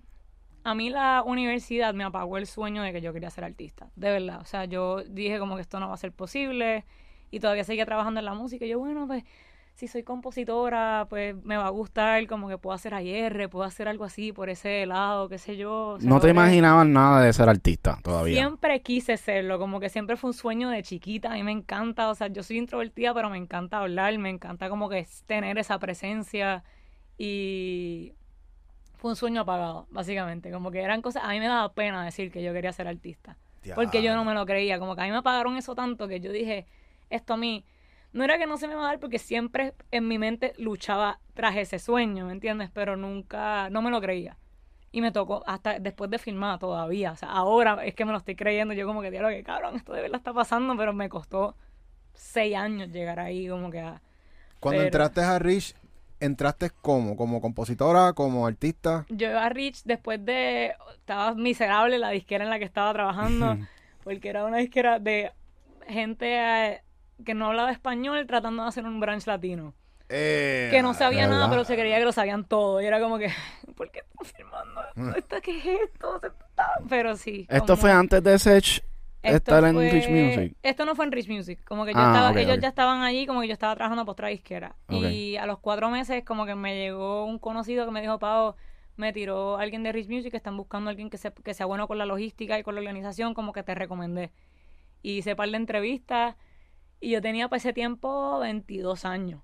[0.63, 4.11] a mí la universidad me apagó el sueño de que yo quería ser artista, de
[4.11, 4.39] verdad.
[4.41, 6.85] O sea, yo dije como que esto no va a ser posible
[7.31, 9.23] y todavía seguía trabajando en la música y yo, bueno, pues
[9.75, 13.87] si soy compositora, pues me va a gustar, como que puedo hacer AR, puedo hacer
[13.87, 15.89] algo así por ese lado, qué sé yo.
[15.93, 18.35] o sea, No te imaginabas nada de ser artista todavía.
[18.35, 22.09] Siempre quise serlo, como que siempre fue un sueño de chiquita, a mí me encanta,
[22.09, 25.79] o sea, yo soy introvertida, pero me encanta hablar, me encanta como que tener esa
[25.79, 26.63] presencia
[27.17, 28.13] y
[28.97, 32.31] fue un sueño apagado, básicamente, como que eran cosas, a mí me daba pena decir
[32.31, 33.37] que yo quería ser artista,
[33.73, 36.19] porque yo no me lo creía, como que a mí me pagaron eso tanto que
[36.19, 36.67] yo dije,
[37.09, 37.65] esto a mí,
[38.13, 41.19] no era que no se me iba a dar porque siempre en mi mente luchaba
[41.33, 42.69] tras ese sueño, ¿me entiendes?
[42.71, 44.37] Pero nunca, no me lo creía.
[44.91, 47.11] Y me tocó hasta después de filmar todavía.
[47.11, 48.75] O sea, ahora es que me lo estoy creyendo.
[48.75, 51.55] Yo como que, diablo, que cabrón, esto de verdad está pasando, pero me costó
[52.13, 54.01] seis años llegar ahí como que a...
[54.59, 55.75] Cuando Pero- entraste a Rich,
[56.19, 57.17] ¿entraste como?
[57.17, 58.13] ¿Como compositora?
[58.13, 59.05] ¿Como artista?
[59.09, 60.75] Yo a Rich después de...
[60.93, 63.57] Estaba miserable la disquera en la que estaba trabajando.
[64.03, 65.31] porque era una disquera de
[65.87, 66.83] gente eh,
[67.25, 69.73] que no hablaba español tratando de hacer un branch latino.
[70.09, 72.81] Eh, que no sabía nada, pero se creía que lo sabían todo.
[72.81, 73.29] Y era como que,
[73.75, 75.17] ¿por qué estás filmando esto?
[75.17, 76.21] ¿Esto ¿Qué es esto?
[76.89, 77.47] Pero sí.
[77.49, 78.83] Esto fue antes de Sech
[79.23, 80.55] estar en Rich Music.
[80.61, 81.63] Esto no fue en Rich Music.
[81.63, 84.11] Como que yo Ah, estaba, ellos ya estaban allí, como que yo estaba trabajando para
[84.11, 84.75] otra disquera.
[84.89, 88.55] Y a los cuatro meses, como que me llegó un conocido que me dijo, Pau,
[88.97, 91.65] me tiró alguien de Rich Music que están buscando a alguien que, se- que sea
[91.65, 94.31] bueno con la logística y con la organización, como que te recomendé.
[95.01, 96.35] Y hice par de entrevistas.
[97.03, 99.41] Y yo tenía para ese tiempo 22 años.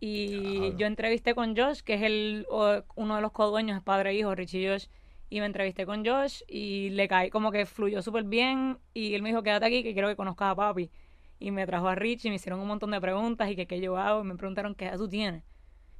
[0.00, 4.10] Y yo entrevisté con Josh, que es el o- uno de los codueños, es padre
[4.10, 4.86] e hijo, Richie Josh.
[5.28, 8.78] Y me entrevisté con Josh y le caí como que fluyó súper bien.
[8.94, 10.90] Y él me dijo, quédate aquí que quiero que conozcas a papi.
[11.38, 13.78] Y me trajo a Richie y me hicieron un montón de preguntas y que qué
[13.80, 14.22] yo hago.
[14.22, 15.44] Y me preguntaron qué edad tú tienes.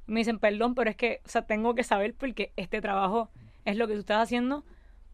[0.07, 3.29] Y me dicen, perdón, pero es que, o sea, tengo que saber porque este trabajo
[3.63, 4.65] es lo que tú estás haciendo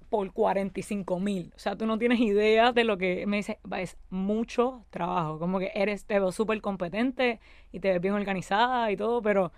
[0.09, 1.53] por 45 mil.
[1.55, 5.39] O sea, tú no tienes idea de lo que me dice, "Va, es mucho trabajo.
[5.39, 7.39] Como que eres, te veo súper competente
[7.71, 9.51] y te ves bien organizada y todo, pero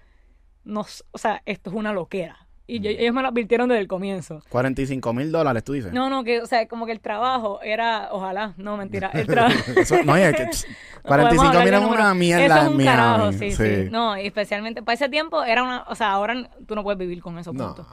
[0.64, 2.48] no, o sea, esto es una loquera.
[2.68, 4.42] Y yo- ellos me lo advirtieron desde el comienzo.
[4.50, 5.92] 45 mil dólares, tú dices.
[5.92, 9.56] No, no, que, o sea, como que el trabajo era, ojalá, no, mentira, el trabajo...
[10.06, 12.86] No, es que pss, No 45 podemos mil es una mierda Eso es un Miami.
[12.86, 13.90] carajo, sí, sí, sí.
[13.92, 17.22] No, y especialmente para ese tiempo era una, o sea, ahora tú no puedes vivir
[17.22, 17.74] con eso, No.
[17.76, 17.88] punto.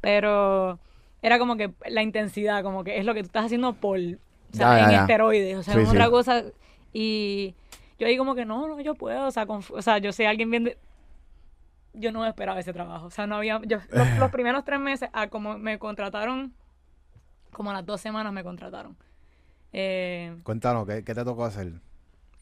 [0.00, 0.78] Pero
[1.26, 4.02] era como que la intensidad, como que es lo que tú estás haciendo por, o
[4.52, 5.00] sea, Ya, en ya.
[5.00, 5.92] esteroides, o sea, Sí, en sí.
[5.92, 6.44] otra cosa.
[6.92, 7.54] Y
[7.98, 10.50] yo ahí como que no, no, yo puedo, o sea, o sea, yo soy alguien
[10.50, 10.78] bien de...
[11.94, 15.08] Yo no esperaba ese trabajo, o sea, no había, yo, los, los primeros tres meses,
[15.12, 16.52] ah, como me contrataron,
[17.52, 18.96] como a las dos semanas me contrataron.
[19.72, 21.72] Eh, Cuéntanos, ¿qué, qué te tocó hacer?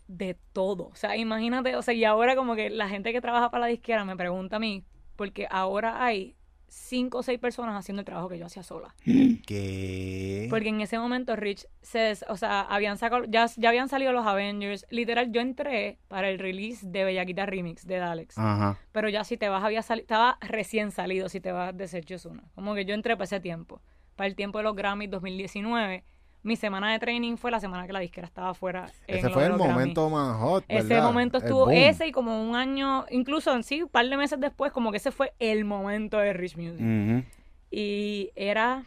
[0.08, 0.88] de todo.
[0.92, 3.66] O sea, imagínate, o sea, y ahora como que la gente que trabaja para la
[3.68, 4.84] disquera me pregunta a mí,
[5.16, 6.34] porque ahora hay
[6.72, 8.94] cinco o seis personas haciendo el trabajo que yo hacía sola.
[9.46, 10.46] ¿Qué?
[10.48, 14.26] Porque en ese momento Rich se, o sea, habían sacado, ya, ya habían salido los
[14.26, 14.86] Avengers.
[14.90, 18.38] Literal, yo entré para el release de Bellaquita Remix de Dalex.
[18.38, 18.78] Ajá.
[18.90, 22.18] Pero ya si te vas, había salido, estaba recién salido si te vas de Sergio
[22.18, 22.44] Zuna.
[22.54, 23.82] Como que yo entré para ese tiempo.
[24.16, 26.04] Para el tiempo de los Grammys 2019.
[26.42, 28.86] Mi semana de training fue la semana que la disquera estaba fuera.
[29.06, 33.06] en Ese fue el momento más hot, Ese momento estuvo ese y como un año,
[33.10, 36.32] incluso en sí, un par de meses después, como que ese fue el momento de
[36.32, 36.80] Rich Music.
[36.80, 37.24] Ujú.
[37.70, 38.82] Y era,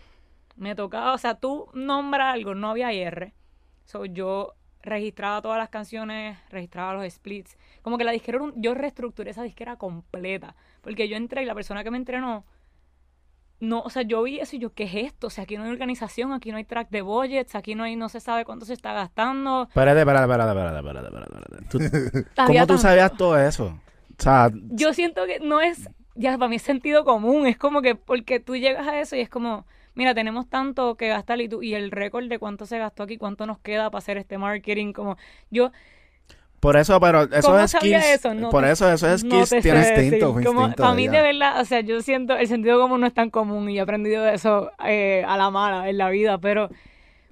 [0.57, 3.33] me tocaba, o sea, tú nombras algo, no había IR.
[3.85, 7.57] So, yo registraba todas las canciones, registraba los splits.
[7.81, 10.55] Como que la disquera, yo reestructuré esa disquera completa.
[10.81, 12.45] Porque yo entré y la persona que me entrenó,
[13.59, 15.27] no, o sea, yo vi eso y yo, ¿qué es esto?
[15.27, 17.95] O sea, aquí no hay organización, aquí no hay track de budgets, aquí no hay,
[17.95, 19.63] no se sabe cuánto se está gastando.
[19.63, 23.79] Espérate, espérate, espérate, espérate, espérate, ¿Cómo tú sabías todo eso?
[24.17, 27.81] O sea, yo siento que no es, ya para mí es sentido común, es como
[27.81, 31.49] que porque tú llegas a eso y es como, mira, tenemos tanto que gastar y,
[31.49, 34.37] tú, y el récord de cuánto se gastó aquí, cuánto nos queda para hacer este
[34.37, 35.17] marketing, como
[35.49, 35.71] yo,
[36.65, 38.15] por eso, pero eso ¿Cómo es sabía skills.
[38.15, 38.33] eso?
[38.33, 39.63] No por te- eso, eso es no skills.
[39.63, 40.13] tienes decir.
[40.13, 43.29] instinto, para mí de verdad, o sea, yo siento, el sentido común no es tan
[43.29, 46.69] común y he aprendido de eso eh, a la mala en la vida, pero...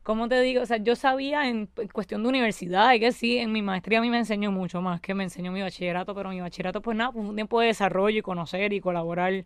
[0.04, 0.62] ¿Cómo te digo?
[0.62, 4.00] O sea, yo sabía en, en cuestión de universidad y que sí, en mi maestría
[4.00, 6.98] a mí me enseñó mucho más que me enseñó mi bachillerato, pero mi bachillerato pues
[6.98, 9.46] nada, pues un tiempo de desarrollo y conocer y colaborar,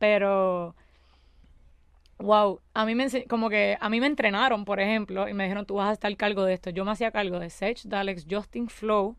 [0.00, 0.74] pero
[2.18, 5.66] wow, a mí me como que a mí me entrenaron, por ejemplo, y me dijeron,
[5.66, 6.70] tú vas a estar cargo de esto.
[6.70, 9.16] Yo me hacía cargo de Sech, Dalex, Justin Flow,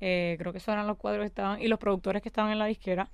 [0.00, 2.58] eh, creo que esos eran los cuadros que estaban, y los productores que estaban en
[2.58, 3.10] la disquera.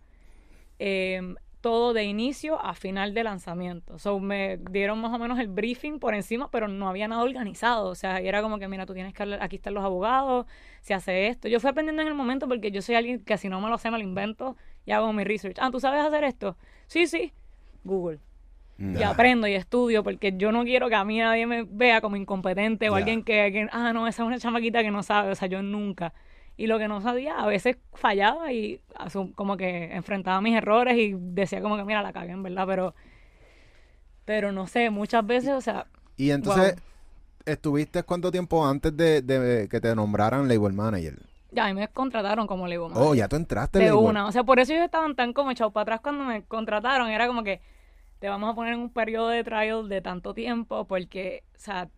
[0.79, 3.99] eh, todo de inicio a final de lanzamiento.
[3.99, 7.89] So, me dieron más o menos el briefing por encima, pero no había nada organizado.
[7.89, 10.45] O sea, era como que, mira, tú tienes que hablar, aquí están los abogados,
[10.83, 11.49] se hace esto.
[11.49, 13.79] Yo fui aprendiendo en el momento porque yo soy alguien que si no me lo
[13.79, 15.57] sé, me lo invento y hago mi research.
[15.59, 16.59] Ah, ¿tú sabes hacer esto?
[16.87, 17.33] Sí, sí.
[17.83, 18.19] Google.
[18.77, 22.17] Y aprendo y estudio porque yo no quiero que a mí nadie me vea como
[22.17, 25.31] incompetente o alguien que, que, ah, no, esa es una chamaquita que no sabe.
[25.31, 26.13] O sea, yo nunca.
[26.57, 28.81] Y lo que no sabía, a veces fallaba y
[29.35, 32.95] como que enfrentaba mis errores y decía como que, mira, la cagué, en verdad, pero...
[34.25, 35.87] Pero no sé, muchas veces, o sea,
[36.17, 36.77] Y entonces,
[37.45, 41.19] ¿estuviste cuánto tiempo antes de, de que te nombraran label manager?
[41.51, 44.05] ya a mí me contrataron como le digo, Oh, ya tú entraste de label.
[44.05, 44.27] una.
[44.27, 47.09] O sea, por eso ellos estaban tan como echados para atrás cuando me contrataron.
[47.11, 47.61] Era como que
[48.19, 51.89] te vamos a poner en un periodo de trial de tanto tiempo porque, o sea,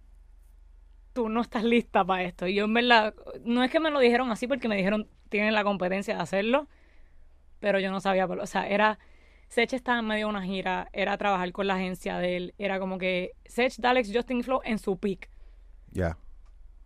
[1.17, 2.47] tú no estás lista para esto.
[2.47, 5.55] Y yo en verdad, no es que me lo dijeron así porque me dijeron, tienen
[5.55, 6.69] la competencia de hacerlo,
[7.59, 8.99] pero yo no sabía, o sea, era,
[9.49, 12.79] Sech estaba en medio de una gira, era trabajar con la agencia de él, era
[12.79, 15.31] como que Sech, Dalex, Justin Flow en su peak.
[15.91, 16.19] Ya.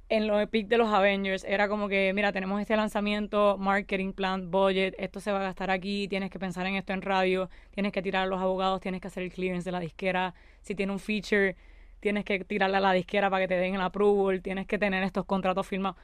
[0.08, 4.52] En los peak de los Avengers, era como que, mira, tenemos este lanzamiento, marketing plan,
[4.52, 7.90] budget, esto se va a gastar aquí, tienes que pensar en esto en radio, tienes
[7.90, 10.92] que tirar a los abogados, tienes que hacer el clearance de la disquera, si tiene
[10.92, 11.56] un feature,
[12.00, 15.02] tienes que tirarle a la disquera para que te den el approval, tienes que tener
[15.02, 15.96] estos contratos firmados,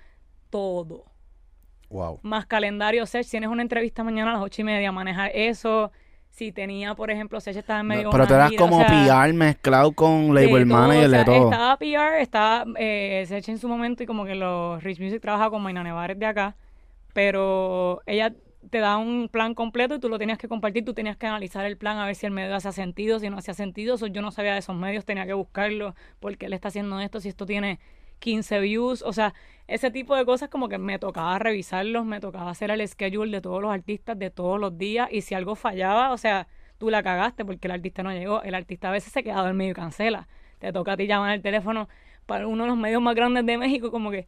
[0.50, 1.04] todo.
[1.88, 2.20] Wow.
[2.22, 5.90] Más calendario, Sech, tienes una entrevista mañana a las ocho y media, manejar eso.
[6.28, 8.84] Si tenía, por ejemplo, Sech estaba en medio No, pero tú eras gira, o como
[8.84, 11.50] sea, PR mezclado con label manager o sea, de todo.
[11.50, 15.48] Estaba PR, estaba eh, Sech en su momento y como que los Rich Music trabaja
[15.48, 16.56] con Mayna Nevares de acá,
[17.14, 18.34] pero ella
[18.70, 21.64] te da un plan completo y tú lo tenías que compartir, tú tenías que analizar
[21.64, 24.30] el plan a ver si el medio hacía sentido, si no hacía sentido, yo no
[24.30, 27.78] sabía de esos medios, tenía que buscarlo, porque él está haciendo esto, si esto tiene
[28.18, 29.34] 15 views, o sea,
[29.66, 33.40] ese tipo de cosas como que me tocaba revisarlos, me tocaba hacer el schedule de
[33.40, 36.48] todos los artistas de todos los días y si algo fallaba, o sea,
[36.78, 39.70] tú la cagaste porque el artista no llegó, el artista a veces se queda dormido
[39.70, 41.88] y cancela, te toca a ti llamar al teléfono
[42.26, 44.26] para uno de los medios más grandes de México como que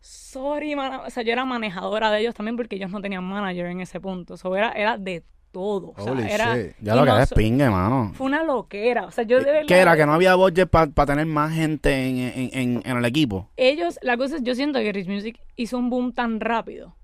[0.00, 1.00] sorry, mana-".
[1.02, 4.00] o sea, yo era manejadora de ellos también porque ellos no tenían manager en ese
[4.00, 6.72] punto, o sea, era, era de todo, o sea, Holy era shit.
[6.80, 8.12] Ya lo que no so- pingue, mano.
[8.14, 9.96] fue una loquera, o sea, yo de verdad ¿Qué era?
[9.96, 13.48] Que no había budget para tener más gente en, en, en, en el equipo.
[13.56, 16.94] ellos, la cosa es, yo siento que Rich Music hizo un boom tan rápido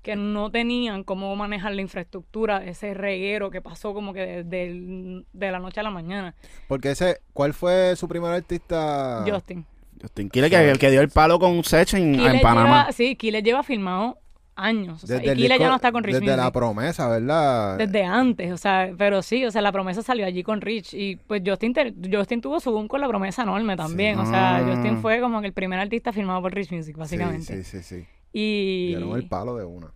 [0.00, 4.44] que no tenían cómo manejar la infraestructura de ese reguero que pasó como que de,
[4.44, 6.34] de- de la noche a la mañana.
[6.66, 9.22] Porque ese, ¿cuál fue su primer artista?
[9.28, 9.66] Justin.
[10.00, 12.80] Justin Quiles, que, el que dio el palo con Sech en, en Panamá.
[12.82, 14.18] lleva, sí, Quiles lleva filmado
[14.54, 15.04] años.
[15.04, 16.36] O sea, Desde y ya no está con Rich Desde Music.
[16.44, 17.78] la promesa, ¿verdad?
[17.78, 21.14] Desde antes, o sea, pero sí, o sea, la promesa salió allí con Rich y
[21.16, 21.74] pues Justin,
[22.12, 24.62] Justin tuvo su boom con la promesa enorme también, o sea, Ah.
[24.74, 27.62] Justin fue como que el primer artista firmado por Rich Music, Sí, básicamente.
[27.62, 28.06] Sí, sí, sí.
[28.32, 29.92] Y Dieron el palo de una.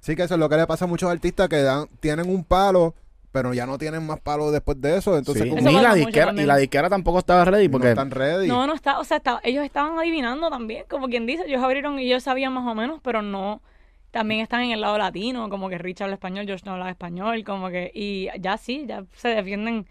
[0.00, 2.44] Sí, que eso es lo que le pasa a muchos artistas que dan, tienen un
[2.44, 2.94] palo,
[3.32, 5.16] pero ya no tienen más palos después de eso.
[5.16, 5.48] Entonces, Sí.
[5.50, 8.46] como Ni la disquera, y la disquera tampoco estaba ready no porque están ready.
[8.46, 11.98] No, no está, o sea, estaba- ellos estaban adivinando también, como quien dice, ellos abrieron
[11.98, 13.62] y ellos sabían más o menos, pero no,
[14.10, 17.42] también están en el lado latino, como que Rich habla español, Josh no habla español,
[17.44, 19.86] como que, y ya sí, ya se defienden,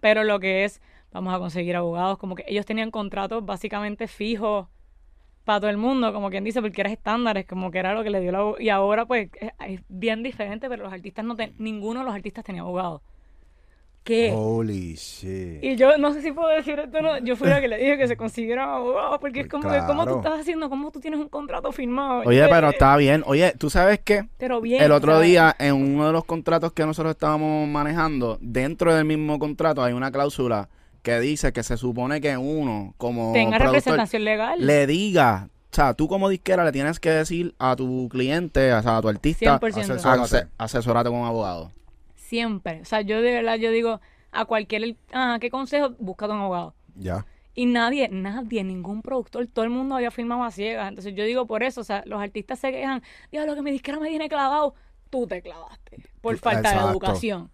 [0.00, 0.80] pero lo que es,
[1.12, 4.68] vamos a conseguir abogados, como que ellos tenían contratos básicamente fijos
[5.46, 8.10] para todo el mundo, como quien dice, porque eran estándares, como que era lo que
[8.10, 11.54] le dio la y ahora pues es, es bien diferente, pero los artistas no, ten-
[11.58, 13.00] ninguno de los artistas tenía abogado.
[14.02, 14.32] ¿Qué?
[14.36, 15.64] Holy shit.
[15.64, 17.18] Y yo no sé si puedo decir esto, no.
[17.18, 19.80] Yo fui la que le dije que se consiguiera abogado, porque es Pues como que,
[19.84, 20.68] ¿cómo tú estás haciendo?
[20.70, 22.22] ¿Cómo tú tienes un contrato firmado?
[22.24, 23.24] Oye, pero eh, está bien.
[23.26, 24.28] Oye, ¿tú sabes qué?
[24.38, 24.80] Pero bien.
[24.80, 29.40] El otro día, en uno de los contratos que nosotros estábamos manejando, dentro del mismo
[29.40, 30.68] contrato hay una cláusula
[31.06, 34.58] que dice que se supone que uno, como Tenga representación legal.
[34.66, 38.82] le diga, o sea, tú como disquera le tienes que decir a tu cliente, o
[38.82, 39.82] sea, a tu artista, 100%.
[39.82, 40.22] Asesórate.
[40.22, 41.70] ase- asesórate con un abogado.
[42.16, 42.80] Siempre.
[42.80, 44.00] O sea, yo de verdad, yo digo,
[44.32, 45.90] a cualquier, ah, ¿qué consejo?
[46.00, 46.74] Búscate un abogado.
[46.96, 47.24] Ya.
[47.54, 50.88] Y nadie, nadie, ningún productor, todo el mundo había firmado a ciegas.
[50.88, 54.00] Entonces yo digo por eso, o sea, los artistas se quejan, diablo que mi disquera
[54.00, 54.74] me tiene clavado.
[55.08, 56.84] Tú te clavaste por falta exacto.
[56.86, 57.50] de educación.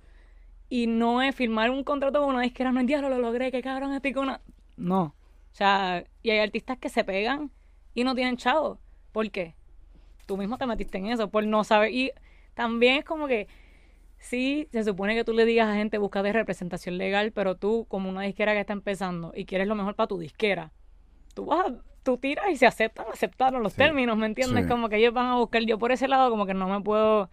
[0.74, 3.61] Y no es firmar un contrato con una disquera, no es diablo, lo logré, que
[3.61, 4.40] cabrón estoy con una...
[4.78, 5.02] No.
[5.02, 5.14] O
[5.54, 7.50] sea, y hay artistas que se pegan
[7.92, 8.78] y no tienen chavo.
[9.12, 9.54] ¿Por qué?
[10.24, 11.92] Tú mismo te metiste en eso, por no saber.
[11.92, 12.12] Y
[12.54, 13.48] también es como que
[14.16, 17.87] Sí, se supone que tú le digas a gente busca de representación legal, pero tú,
[17.88, 20.72] como una disquera que está empezando y quieres lo mejor para tu disquera,
[21.35, 24.62] tú vas a- tú tiras y se aceptan, aceptaron los Sí, términos, ¿me entiendes?
[24.62, 24.68] sí.
[24.68, 27.28] Como que ellos van a buscar, yo por ese lado como que no me puedo,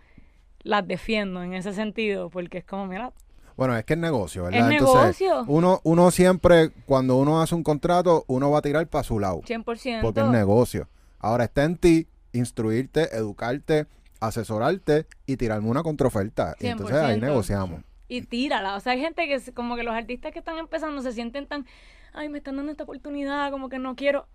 [0.63, 3.13] las defiendo en ese sentido, porque es como, mira,
[3.60, 4.69] Bueno, es que es negocio, Es ¿verdad?
[4.69, 5.43] negocio.
[5.48, 9.41] uno, uno siempre, cuando uno hace un contrato, uno va a tirar para su lado.
[9.41, 10.02] 100%.
[10.02, 10.88] Porque es negocio.
[11.19, 13.86] Ahora está en ti instruirte, educarte,
[14.22, 16.56] asesorarte y tirarme una contraoferta.
[16.60, 17.22] Y entonces ahí 100%.
[17.22, 17.82] negociamos.
[18.08, 18.76] y tírala.
[18.76, 21.45] O sea, hay gente que es como que los artistas que están empezando se sienten
[21.48, 21.65] tan,
[22.13, 24.28] ay, me están dando esta oportunidad, como que no quiero.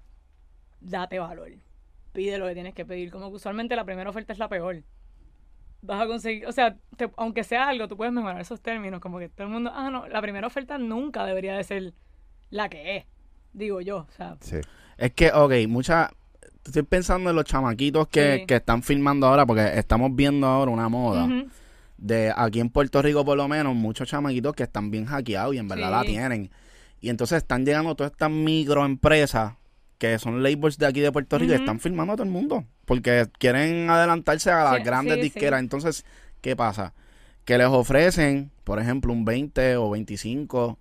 [0.81, 1.51] Date valor.
[2.13, 3.11] Pide lo que tienes que pedir.
[3.11, 4.83] Como que usualmente la primera oferta es la peor.
[5.87, 9.01] Vas a conseguir, o sea, te- aunque sea algo, tú puedes mejorar esos términos.
[9.01, 11.93] Como que todo el mundo, ah, no, la primera oferta nunca debería de ser
[12.51, 13.05] la que es.
[13.53, 14.57] Digo yo, o sea, Sí.
[14.97, 16.11] Es que, ok, mucha...
[16.65, 18.47] Estoy pensando en los chamaquitos que, Sí.
[18.47, 21.29] que están filmando ahora, porque estamos viendo ahora una moda.
[21.99, 25.59] de aquí en Puerto Rico por lo menos muchos chamaquitos que están bien hackeados y
[25.59, 26.51] en verdad la tienen
[27.01, 29.55] y entonces están llegando todas estas microempresas
[30.13, 31.61] que son labels de aquí de Puerto Rico Ujú.
[31.63, 35.59] están filmando a todo el mundo porque quieren adelantarse a las Sí, grandes sí, disqueras
[35.61, 35.65] sí.
[35.65, 36.05] entonces
[36.41, 36.93] ¿qué pasa?
[37.45, 40.79] que les ofrecen por ejemplo un 20 o 25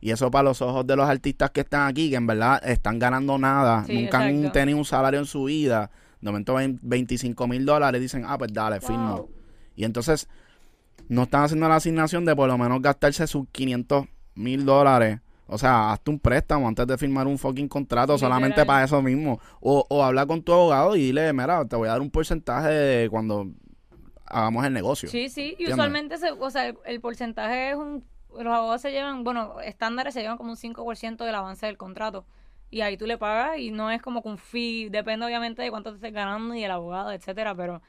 [0.00, 2.98] Y eso para los ojos de los artistas que están aquí, que en verdad están
[2.98, 7.64] ganando nada, nunca han tenido un salario en su vida, de momento ven 25 mil
[7.64, 8.88] dólares, dicen, ah, pues dale, Wow.
[8.88, 9.28] firmo.
[9.76, 10.28] Y entonces
[11.08, 15.20] no están haciendo la asignación de por lo menos gastarse sus 500 mil dólares.
[15.46, 19.40] O sea, hazte un préstamo antes de firmar un fucking contrato solamente para eso mismo.
[19.60, 22.68] O, o habla con tu abogado y dile, mira, te voy a dar un porcentaje
[22.68, 23.48] de cuando
[24.26, 25.08] hagamos el negocio.
[25.08, 28.90] Sí, sí, y usualmente se, o sea, el, el porcentaje es un, los abogados se
[28.90, 32.24] llevan, bueno, estándares se llevan como un 5% del avance del contrato.
[32.70, 35.70] Y ahí tú le pagas y no es como que un fee, depende obviamente de
[35.70, 37.82] cuánto te estés ganando y el abogado, etcétera, pero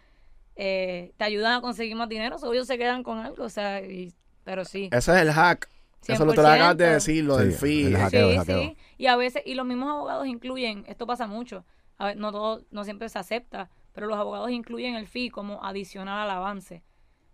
[0.57, 3.81] eh, te ayudan a conseguir más dinero, o ellos se quedan con algo, o sea,
[3.81, 4.13] y-
[4.43, 4.89] pero sí.
[4.91, 5.69] Ese es el hack.
[6.13, 6.93] Eso lo te lo acabas de 100%.
[6.93, 7.83] decir, lo Sí, del fee.
[7.87, 8.61] el hackeo, el sí, hackeo.
[8.61, 8.77] sí.
[8.97, 11.65] Y a veces, y los mismos abogados incluyen, esto pasa mucho,
[11.97, 15.63] a ver, no todo, no siempre se acepta, pero los abogados incluyen el fee como
[15.63, 16.83] adicional al avance.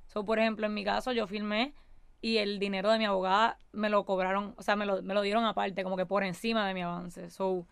[0.07, 1.73] So, por ejemplo, en mi caso yo firmé
[2.21, 5.21] y el dinero de mi abogada me lo cobraron, o sea, me lo, me lo
[5.21, 7.29] dieron aparte, como que por encima de mi avance.
[7.31, 7.65] So,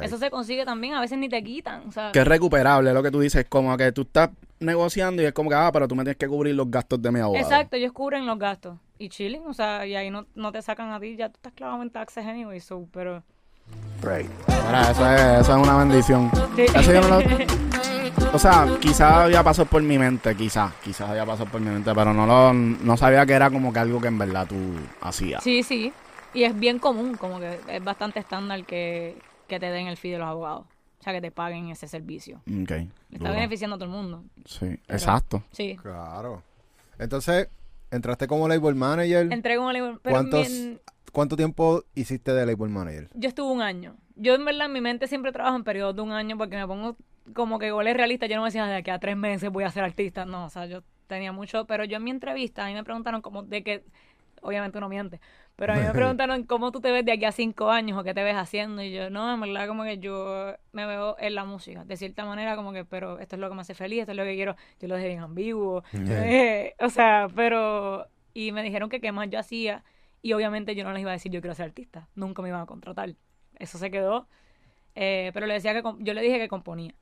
[0.00, 3.02] eso se consigue también, a veces ni te quitan, o sea, Que es recuperable, lo
[3.02, 4.30] que tú dices, como que tú estás
[4.60, 7.10] negociando y es como que, ah, pero tú me tienes que cubrir los gastos de
[7.12, 7.44] mi abogado.
[7.44, 10.90] exacto, ellos cubren los gastos y chilling, o sea, y ahí no, no te sacan
[10.92, 13.22] a ti, ya tú estás clavado en taxes anyway, so, pero...
[14.02, 16.30] Mira, eso es, eso es una bendición.
[16.56, 16.62] Sí.
[16.74, 17.20] Eso yo no lo-
[18.32, 21.92] O sea, quizás había pasado por mi mente, quizás, quizás había pasado por mi mente,
[21.94, 24.56] pero no lo, no sabía que era como que algo que en verdad tú
[25.00, 25.42] hacías.
[25.42, 25.92] Sí, sí.
[26.34, 30.10] Y es bien común, como que es bastante estándar que, que te den el fee
[30.12, 30.66] de los abogados.
[31.00, 32.38] O sea, que te paguen ese servicio.
[32.38, 32.70] Ok.
[32.70, 33.32] Le está duro.
[33.32, 34.24] beneficiando a todo el mundo.
[34.44, 35.42] Sí, exacto.
[35.52, 35.76] Sí.
[35.80, 36.42] Claro.
[36.98, 37.48] Entonces,
[37.90, 39.32] entraste como label manager.
[39.32, 40.48] Entré con el pero ¿Cuántos-
[41.12, 43.08] ¿Cuánto tiempo hiciste de label manager?
[43.14, 43.96] yo estuve un año.
[44.16, 46.66] Yo en verdad en mi mente siempre trabajo en periodos de un año porque me
[46.66, 46.96] pongo
[47.34, 48.28] como que goles realistas.
[48.28, 50.24] Yo no me decía de aquí a tres meses voy a ser artista.
[50.26, 51.66] No, o sea, yo tenía mucho.
[51.66, 53.84] Pero yo en mi entrevista, a mí me preguntaron como de que,
[54.42, 55.20] obviamente uno miente,
[55.58, 58.04] pero a mí me preguntaron cómo tú te ves de aquí a cinco años o
[58.04, 58.80] qué te ves haciendo.
[58.80, 61.84] Y yo, no, en verdad como que yo me veo en la música.
[61.84, 64.16] De cierta manera como que, pero esto es lo que me hace feliz, esto es
[64.16, 64.54] lo que quiero.
[64.78, 65.82] Yo lo dejé bien ambiguo.
[66.08, 68.06] Eh, o sea, pero...
[68.34, 69.82] Y me dijeron que qué más yo hacía.
[70.22, 72.08] Y obviamente yo no les iba a decir yo quiero ser artista.
[72.14, 73.16] Nunca me iban a contratar.
[73.58, 74.28] Eso se quedó.
[74.94, 76.94] Eh, pero le decía que yo le dije que componía.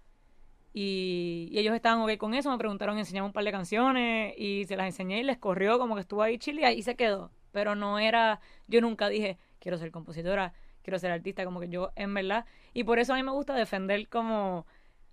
[0.73, 2.51] Y, y ellos estaban ok con eso.
[2.51, 4.35] Me preguntaron, enseñame un par de canciones.
[4.39, 6.97] Y se las enseñé y les corrió como que estuvo ahí chile y ahí se
[6.97, 7.31] quedó.
[7.57, 11.91] Pero no era, yo nunca dije, quiero ser compositora, quiero ser artista, como que yo,
[11.97, 12.45] en verdad.
[12.75, 14.67] Y por eso a mí me gusta defender como,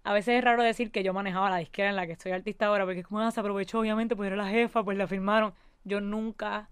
[0.04, 2.66] a veces es raro decir que yo manejaba la disquera en la que soy artista
[2.66, 5.54] ahora, porque como ah, se aprovechó obviamente, pues era la jefa, pues la firmaron.
[5.86, 6.70] Yo nunca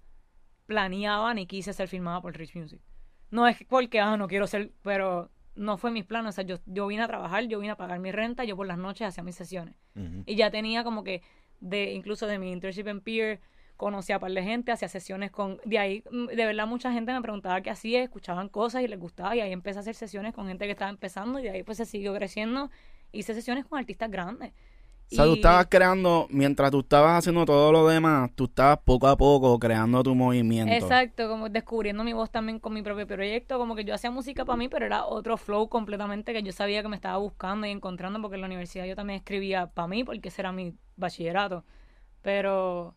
[0.66, 2.82] planeaba ni quise ser firmada por Rich Music.
[3.30, 6.32] No es porque, ah, no quiero ser, pero no fue mis planes.
[6.32, 8.68] O sea, yo, yo vine a trabajar, yo vine a pagar mi renta, yo por
[8.68, 9.76] las noches hacía mis sesiones.
[10.26, 11.22] Y ya tenía como que,
[11.62, 13.40] de incluso de mi internship en Peer,
[13.82, 15.60] conocía a par de gente, hacía sesiones con...
[15.66, 19.00] De ahí, mm, de verdad, mucha gente me preguntaba qué hacía, escuchaban cosas y les
[19.00, 19.36] gustaba.
[19.36, 21.80] Y ahí empecé a hacer sesiones con gente que estaba empezando y de ahí pues
[21.80, 22.70] se siguió creciendo.
[23.12, 24.54] Hice sesiones con artistas grandes.
[25.12, 29.08] O sea, tú estabas creando, mientras tú estabas haciendo todo lo demás, tú estabas poco
[29.08, 30.72] a poco creando tu movimiento.
[30.74, 34.46] Exacto, como descubriendo mi voz también con mi propio proyecto, como que yo hacía música
[34.46, 37.72] para mí, pero era otro flow completamente que yo sabía que me estaba buscando y
[37.72, 41.66] encontrando, porque en la universidad yo también escribía para mí, porque ese era mi bachillerato,
[42.22, 42.96] pero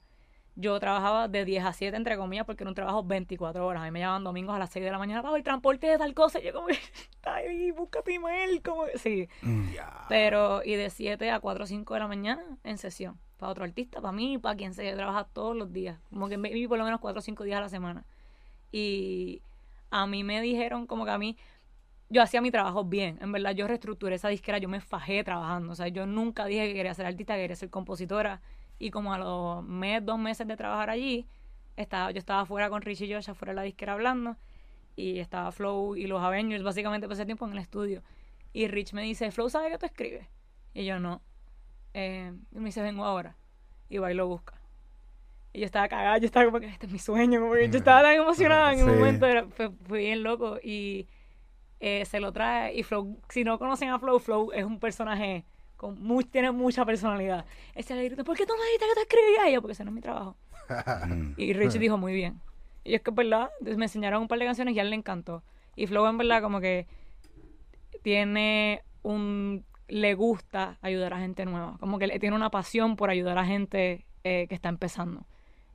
[0.57, 3.87] yo trabajaba de 10 a 7, entre comillas, porque era un trabajo 24 horas, a
[3.87, 6.15] mí me llamaban domingos a las 6 de la mañana, para el transporte de tal
[6.15, 6.75] cosa, y yo como que,
[7.11, 9.29] está ahí, busca tu email, como que, sí,
[10.09, 13.19] pero, y de 7 a 4 o 5 de la mañana en sesión.
[13.37, 15.99] Para otro artista, para mí, para quien se trabaja todos los días.
[16.11, 18.05] Como que maybe por lo menos 4 o 5 días a la semana.
[18.71, 19.43] Y
[19.91, 21.37] a mí me dijeron como que a mí,
[22.11, 23.19] yo hacía mi trabajo bien.
[23.21, 25.73] En verdad, yo reestructuré esa disquera, yo me fajé trabajando.
[25.73, 28.41] O sea, yo nunca dije que quería ser artista, que quería ser compositora.
[28.79, 31.27] Y como a los mes, dos meses de trabajar allí,
[31.77, 34.37] estaba, yo estaba afuera con Richie Josh, afuera de la disquera hablando.
[34.97, 38.03] Y estaba Flow y los Avengers, básicamente, por ese tiempo en el estudio.
[38.53, 40.27] Y Rich me dice, Flow, ¿sabe que tú escribes?
[40.75, 41.21] Y yo, no.
[41.95, 43.37] Eh, y me dice, vengo ahora.
[43.89, 44.55] Y va y lo busca.
[45.53, 47.79] Y yo estaba cagada, yo estaba como que este es mi sueño, como que yo
[47.79, 48.85] estaba tan emocionada en Sí.
[48.85, 50.59] un momento, era, fue, fue bien loco.
[50.63, 51.07] Y
[51.81, 52.75] eh, se lo trae.
[52.75, 55.45] Y Flow, si no conocen a Flow, Flow es un personaje
[55.77, 57.45] con mu- tiene mucha personalidad.
[57.75, 59.51] Él se le grita, ¿por qué tú me dijiste que te escribía?
[59.51, 60.37] Y yo, porque ese no es mi trabajo.
[61.37, 62.41] Y Rich dijo, muy bien.
[62.85, 64.91] Y es que es verdad, entonces me enseñaron un par de canciones y a él
[64.91, 65.43] le encantó.
[65.77, 66.87] Y Flow en verdad como que
[68.03, 69.65] tiene un...
[69.89, 71.77] le gusta ayudar a gente nueva.
[71.81, 75.27] Como que tiene una pasión por ayudar a gente eh, que está empezando.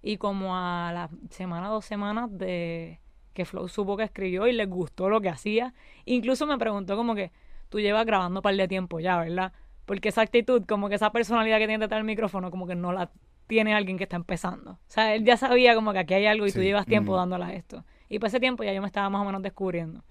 [0.01, 2.99] Y como a la semana, dos semanas de
[3.33, 5.73] que Flow supo que escribió y le gustó lo que hacía,
[6.05, 7.31] incluso me preguntó como que
[7.69, 9.53] tú llevas grabando un par de tiempo ya, ¿verdad?
[9.89, 12.91] Porque esa actitud, como que esa personalidad que tiene detrás del micrófono, como que no
[12.93, 13.09] la
[13.47, 14.73] tiene alguien que está empezando.
[14.73, 17.15] O sea, él ya sabía como que aquí hay algo y tú llevas tiempo Mm.
[17.15, 17.83] dándola esto.
[18.07, 20.03] Y por ese tiempo ya yo me estaba más o menos descubriendo.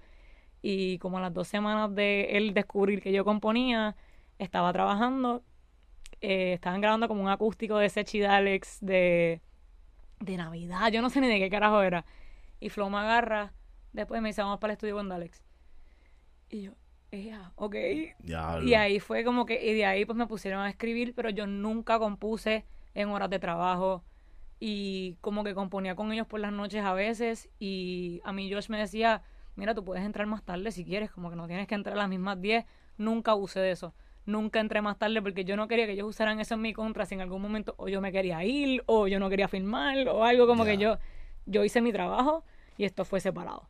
[0.61, 3.95] Y como a las dos semanas de él descubrir que yo componía,
[4.37, 5.43] estaba trabajando,
[6.19, 9.39] eh, estaban grabando como un acústico de Sechi Alex de,
[10.19, 12.03] de Navidad, yo no sé ni de qué carajo era.
[12.59, 13.53] Y Flow me agarra,
[13.93, 15.41] después me dice, vamos para el estudio con Dalex.
[16.49, 16.71] Y yo,
[17.11, 17.75] ella, ok.
[18.19, 18.67] Diablo.
[18.67, 21.47] Y ahí fue como que, y de ahí pues me pusieron a escribir, pero yo
[21.47, 24.03] nunca compuse en horas de trabajo.
[24.59, 27.49] Y como que componía con ellos por las noches a veces.
[27.59, 29.23] Y a mí Josh me decía,
[29.55, 31.99] mira, tú puedes entrar más tarde si quieres, como que no tienes que entrar a
[31.99, 32.65] las mismas 10.
[32.97, 33.93] Nunca usé de eso.
[34.25, 37.05] Nunca entré más tarde porque yo no quería que ellos usaran eso en mi contra
[37.05, 40.23] si en algún momento o yo me quería ir o yo no quería filmar o
[40.23, 40.99] algo como que yo,
[41.47, 42.43] yo hice mi trabajo
[42.77, 43.67] y esto fue separado.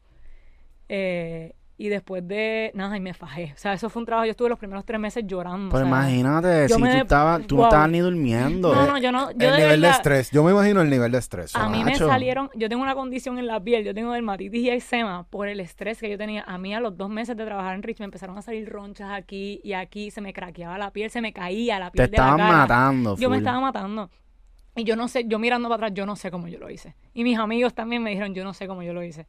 [0.89, 3.53] Eh, y después de nada, y me fajé.
[3.55, 4.25] O sea, eso fue un trabajo.
[4.25, 5.69] Yo estuve los primeros tres meses llorando.
[5.69, 8.75] Pues o sea, imagínate, yo si me- tú, estabas, tú no estabas ni durmiendo.
[8.75, 9.31] No, no, yo no.
[9.31, 10.29] Yo el de nivel de estrés.
[10.31, 11.55] Yo me imagino el nivel de estrés.
[11.55, 14.69] A mí me salieron, yo tengo una condición en la piel, yo tengo dermatitis y
[14.69, 16.43] eczema por el estrés que yo tenía.
[16.43, 19.09] A mí a los dos meses de trabajar en Rich me empezaron a salir ronchas
[19.11, 22.17] aquí y aquí, se me craqueaba la piel, se me caía la Te piel de
[22.17, 22.51] la estaban cara.
[22.57, 23.15] matando.
[23.17, 24.09] Yo me estaba matando.
[24.75, 26.93] Y yo no sé, yo mirando para atrás, yo no sé cómo yo lo hice.
[27.13, 29.27] Y mis amigos también me dijeron, yo no sé cómo yo lo hice.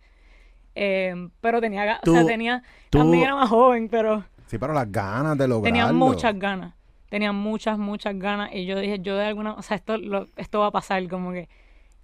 [0.75, 4.91] Eh, pero tenía, o sea, tenía, tú- también era más joven, pero Sí, pero las
[4.91, 5.63] ganas de lograrlo.
[5.65, 6.75] tenía muchas ganas.
[7.09, 8.51] Tenía muchas, muchas ganas.
[8.53, 11.33] Y yo dije, yo de alguna, o sea, esto, lo- esto va a pasar, como
[11.33, 11.49] que.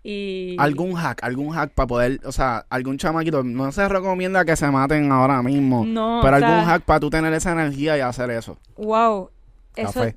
[0.03, 0.57] Y.
[0.59, 4.71] Algún hack, algún hack para poder, o sea, algún chamaquito, no se recomienda que se
[4.71, 8.31] maten ahora mismo, No, pero sea, algún hack para tú tener esa energía y hacer
[8.31, 8.57] eso.
[8.77, 9.31] Wow.
[9.75, 10.17] Eso, Café.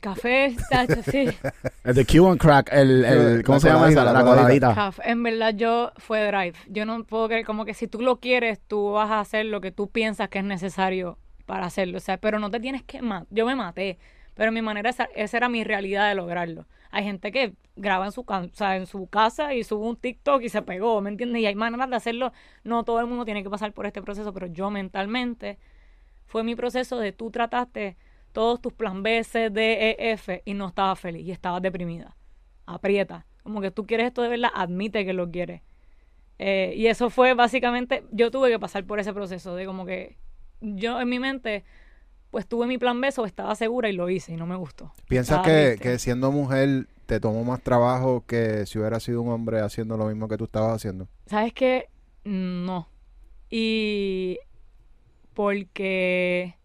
[0.00, 1.28] Café, tacho, sí.
[1.84, 4.04] El de Q and Crack, el, el La ¿cómo se llama esa?
[4.04, 4.74] la La coladita.
[4.74, 5.02] Café.
[5.10, 6.54] En verdad, yo fue drive.
[6.68, 9.60] Yo no puedo creer, como que si tú lo quieres, tú vas a hacer lo
[9.60, 11.98] que tú piensas que es necesario para hacerlo.
[11.98, 13.26] O sea, pero no te tienes que matar.
[13.30, 13.98] Yo me maté,
[14.34, 16.66] pero mi manera, esa, esa era mi realidad de lograrlo.
[16.90, 20.42] Hay gente que graba en su, o sea, en su casa y sube un TikTok
[20.42, 21.42] y se pegó, ¿me entiendes?
[21.42, 22.32] Y hay maneras de hacerlo.
[22.64, 25.58] No todo el mundo tiene que pasar por este proceso, pero yo mentalmente
[26.26, 27.96] fue mi proceso de tú trataste
[28.32, 32.16] todos tus plan B, C, D, E, F y no estabas feliz y estabas deprimida.
[32.66, 33.26] Aprieta.
[33.42, 35.62] Como que tú quieres esto de verdad, admite que lo quieres.
[36.38, 40.16] Eh, y eso fue básicamente, yo tuve que pasar por ese proceso de como que
[40.60, 41.64] yo en mi mente,
[42.30, 44.92] pues tuve mi plan B, o estaba segura y lo hice y no me gustó.
[45.08, 49.60] ¿Piensas que, que siendo mujer te tomó más trabajo que si hubiera sido un hombre
[49.60, 51.08] haciendo lo mismo que tú estabas haciendo?
[51.26, 51.88] ¿Sabes qué?
[52.24, 52.88] No.
[53.50, 54.38] Y
[55.34, 56.56] porque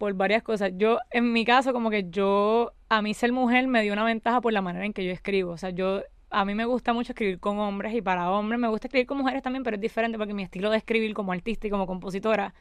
[0.00, 0.72] por varias cosas.
[0.76, 4.40] Yo, en mi caso, como que yo, a mí ser mujer me dio una ventaja
[4.40, 5.52] por la manera en que yo escribo.
[5.52, 8.68] O sea, yo, a mí me gusta mucho escribir con hombres y para hombres me
[8.68, 11.66] gusta escribir con mujeres también, pero es diferente porque mi estilo de escribir como artista
[11.66, 12.54] y como compositora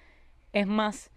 [0.51, 1.11] es más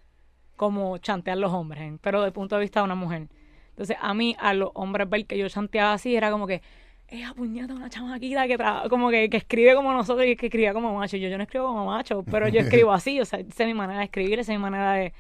[0.54, 1.98] como chantear los hombres, ¿eh?
[2.00, 3.28] pero desde el punto de vista de una mujer.
[3.70, 6.62] Entonces, a mí, a los hombres ver que yo chanteaba así, era como que,
[7.08, 10.72] ella puñeta, una chamaquita que tra- como que, que escribe como nosotros y que escribía
[10.72, 11.16] como macho.
[11.16, 13.74] Yo, yo no escribo como macho, pero yo escribo así, o sea, esa es mi
[13.74, 15.12] manera de escribir, esa es mi manera de...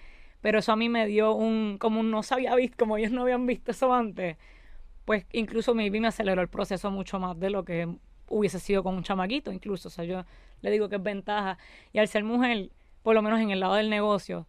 [0.42, 3.12] Pero eso a mí me dio un, como un no se había visto, como ellos
[3.12, 4.36] no habían visto eso antes,
[5.04, 7.88] pues incluso maybe me aceleró el proceso mucho más de lo que
[8.28, 10.24] hubiese sido con un chamaquito, incluso, o sea, yo
[10.60, 11.58] le digo que es ventaja.
[11.92, 12.70] Y al ser mujer,
[13.02, 14.46] por lo menos en el lado del negocio,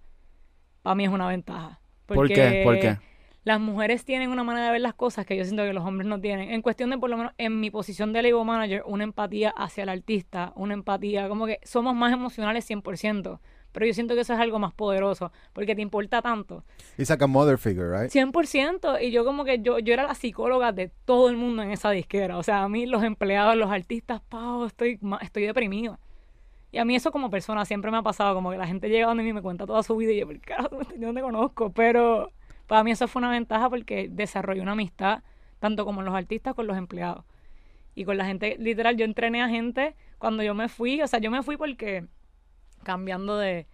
[0.81, 1.79] para mí es una ventaja.
[2.05, 2.61] ¿Por qué?
[2.63, 2.97] ¿Por qué?
[3.43, 6.07] Las mujeres tienen una manera de ver las cosas que yo siento que los hombres
[6.07, 6.51] no tienen.
[6.51, 9.83] En cuestión de, por lo menos, en mi posición de label manager, una empatía hacia
[9.83, 13.39] el artista, una empatía, como que somos más emocionales 100%.
[13.73, 16.63] Pero yo siento que eso es algo más poderoso, porque te importa tanto.
[16.97, 18.11] It's like a mother figure, right?
[18.11, 19.01] 100%.
[19.01, 21.89] Y yo como que yo, yo era la psicóloga de todo el mundo en esa
[21.89, 22.37] disquera.
[22.37, 25.99] O sea, a mí los empleados, los artistas, pao, estoy, estoy deprimido.
[26.71, 29.07] Y a mí eso como persona siempre me ha pasado, como que la gente llega
[29.07, 30.55] donde mí y me cuenta toda su vida y yo, ¿por qué
[30.97, 31.71] yo no te conozco?
[31.71, 32.31] Pero
[32.67, 35.23] para mí eso fue una ventaja porque desarrollé una amistad,
[35.59, 37.25] tanto como los artistas con los empleados.
[37.95, 41.19] Y con la gente, literal, yo entrené a gente cuando yo me fui, o sea,
[41.19, 42.05] yo me fui porque
[42.83, 43.67] cambiando de,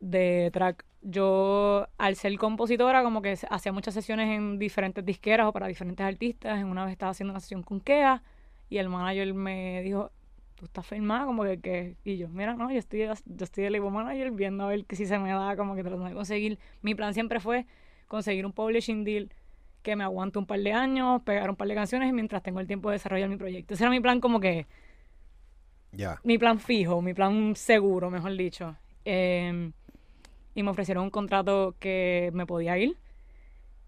[0.00, 5.52] de track, yo al ser compositora como que hacía muchas sesiones en diferentes disqueras o
[5.52, 6.62] para diferentes artistas.
[6.64, 8.22] Una vez estaba haciendo una sesión con Kea
[8.70, 10.10] y el manager me dijo,
[10.54, 13.90] tú estás firmada como que, y yo, mira, no, yo estoy, yo estoy de label
[13.90, 16.58] manager viendo a ver que si se me da como que tratando de conseguir.
[16.82, 17.66] Mi plan siempre fue
[18.08, 19.30] conseguir un publishing deal
[19.82, 22.66] que me aguante un par de años, pegar un par de canciones mientras tengo el
[22.66, 23.74] tiempo de desarrollar mi proyecto.
[23.74, 24.66] Ese era mi plan como que
[25.96, 26.20] Ya.
[26.24, 28.76] mi plan fijo, mi plan seguro, mejor dicho.
[29.04, 29.70] Eh,
[30.54, 32.96] y me ofrecieron un contrato que me podía ir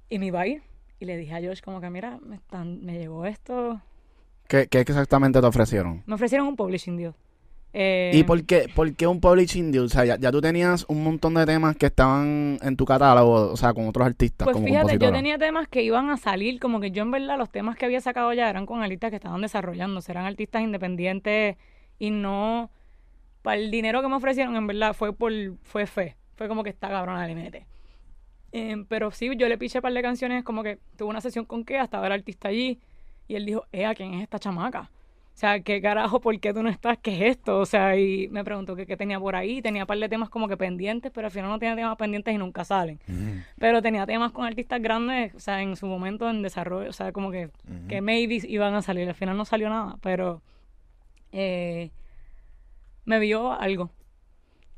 [0.08, 0.62] y me iba a ir.
[0.98, 3.80] Y le dije a Josh como que, mira, me, están, me llegó esto.
[4.48, 6.02] ¿Qué, qué exactamente te ofrecieron?
[6.06, 7.14] Me ofrecieron un publishing deal.
[7.78, 9.84] Eh, ¿Y por qué, por qué un publishing deal?
[9.84, 13.52] O sea, ya, ya tú tenías un montón de temas que estaban en tu catálogo,
[13.52, 16.58] o sea, con otros artistas Pues como fíjate, yo tenía temas que iban a salir,
[16.58, 19.16] como que yo en verdad los temas que había sacado ya eran con artistas que
[19.16, 21.56] estaban desarrollando, eran artistas independientes
[21.98, 22.70] y no
[23.42, 25.32] para el dinero que me ofrecieron, en verdad fue por
[25.62, 27.66] fue fe, fue como que está cabrona le mete.
[28.52, 31.44] Em, pero sí, yo le piché un par de canciones, como que tuve una sesión
[31.44, 32.80] con que estaba el artista allí
[33.28, 34.90] y él dijo, Ea, ¿quién es esta chamaca?
[35.36, 36.18] O sea, ¿qué carajo?
[36.20, 36.96] ¿Por qué tú no estás?
[36.96, 37.58] ¿Qué es esto?
[37.60, 39.60] O sea, y me preguntó que qué tenía por ahí.
[39.60, 42.34] Tenía un par de temas como que pendientes, pero al final no tenía temas pendientes
[42.34, 42.98] y nunca salen.
[43.06, 46.92] Ujú, Pero tenía temas con artistas grandes, o sea, en su momento en desarrollo, o
[46.94, 47.86] sea, como que, ujú.
[47.86, 49.06] que maybe iban a salir.
[49.06, 50.40] Al final no salió nada, pero
[51.38, 51.90] eh,
[53.04, 53.90] me vio algo.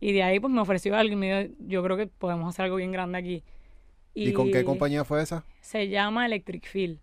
[0.01, 2.65] Y de ahí pues me ofreció algo y me dijo, yo creo que podemos hacer
[2.67, 3.45] algo bien grande aquí.
[4.15, 5.45] ¿Y con qué compañía fue esa?
[5.61, 7.01] Se llama Electric Feel,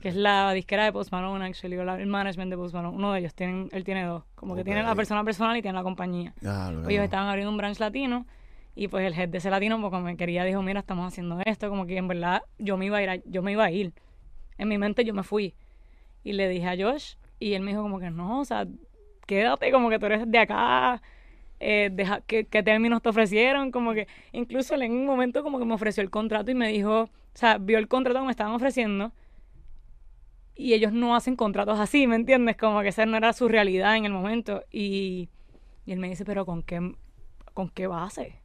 [0.00, 2.96] que es la disquera de Post Malone, actually, o la- el management de Post Malone.
[2.96, 4.24] Uno de ellos, tienen, él tiene dos.
[4.34, 6.34] Como que tiene la persona personal y tiene la compañía.
[6.44, 8.26] Ah, Pues ellos estaban abriendo un branch latino
[8.74, 11.68] y pues el head de ese latino porque me quería dijo mira estamos haciendo esto
[11.68, 13.92] como que en verdad yo me iba a ir a- yo me iba a ir
[14.56, 15.54] en mi mente yo me fui
[16.24, 18.66] y le dije a Josh y él me dijo como que no o sea
[19.26, 21.00] quédate como que tú eres de acá
[21.60, 25.58] eh, deja, ¿qué, qué términos te ofrecieron como que incluso él en un momento como
[25.58, 28.30] que me ofreció el contrato y me dijo o sea vio el contrato que me
[28.32, 29.12] estaban ofreciendo
[30.54, 32.56] y ellos no hacen contratos así, ¿me entiendes?
[32.56, 34.62] Como que esa no era su realidad en el momento.
[34.70, 35.30] Y,
[35.86, 36.94] y él me dice, pero ¿con qué,
[37.54, 38.38] con qué base?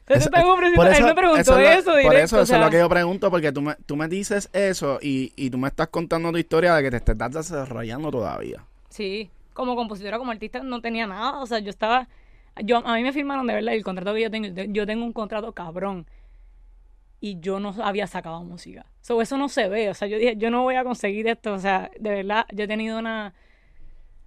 [0.00, 2.42] Entonces Eso- están ofreciendo- por él me preguntó eso, es lo- eso Por eso, o
[2.42, 5.50] eso es lo que yo pregunto, porque tú me, tú me dices eso y, y
[5.50, 8.64] tú me estás contando tu historia de que te estás desarrollando todavía.
[8.88, 11.40] Sí, como compositora, como artista, no tenía nada.
[11.40, 12.08] O sea, yo estaba...
[12.62, 14.48] yo A mí me firmaron de verdad el contrato que yo tengo.
[14.68, 16.06] Yo tengo un contrato cabrón.
[17.20, 18.86] Y yo no había sacado música.
[19.00, 19.90] So, eso no se ve.
[19.90, 21.52] O sea, yo dije, yo no voy a conseguir esto.
[21.52, 23.34] O sea, de verdad, yo he tenido una...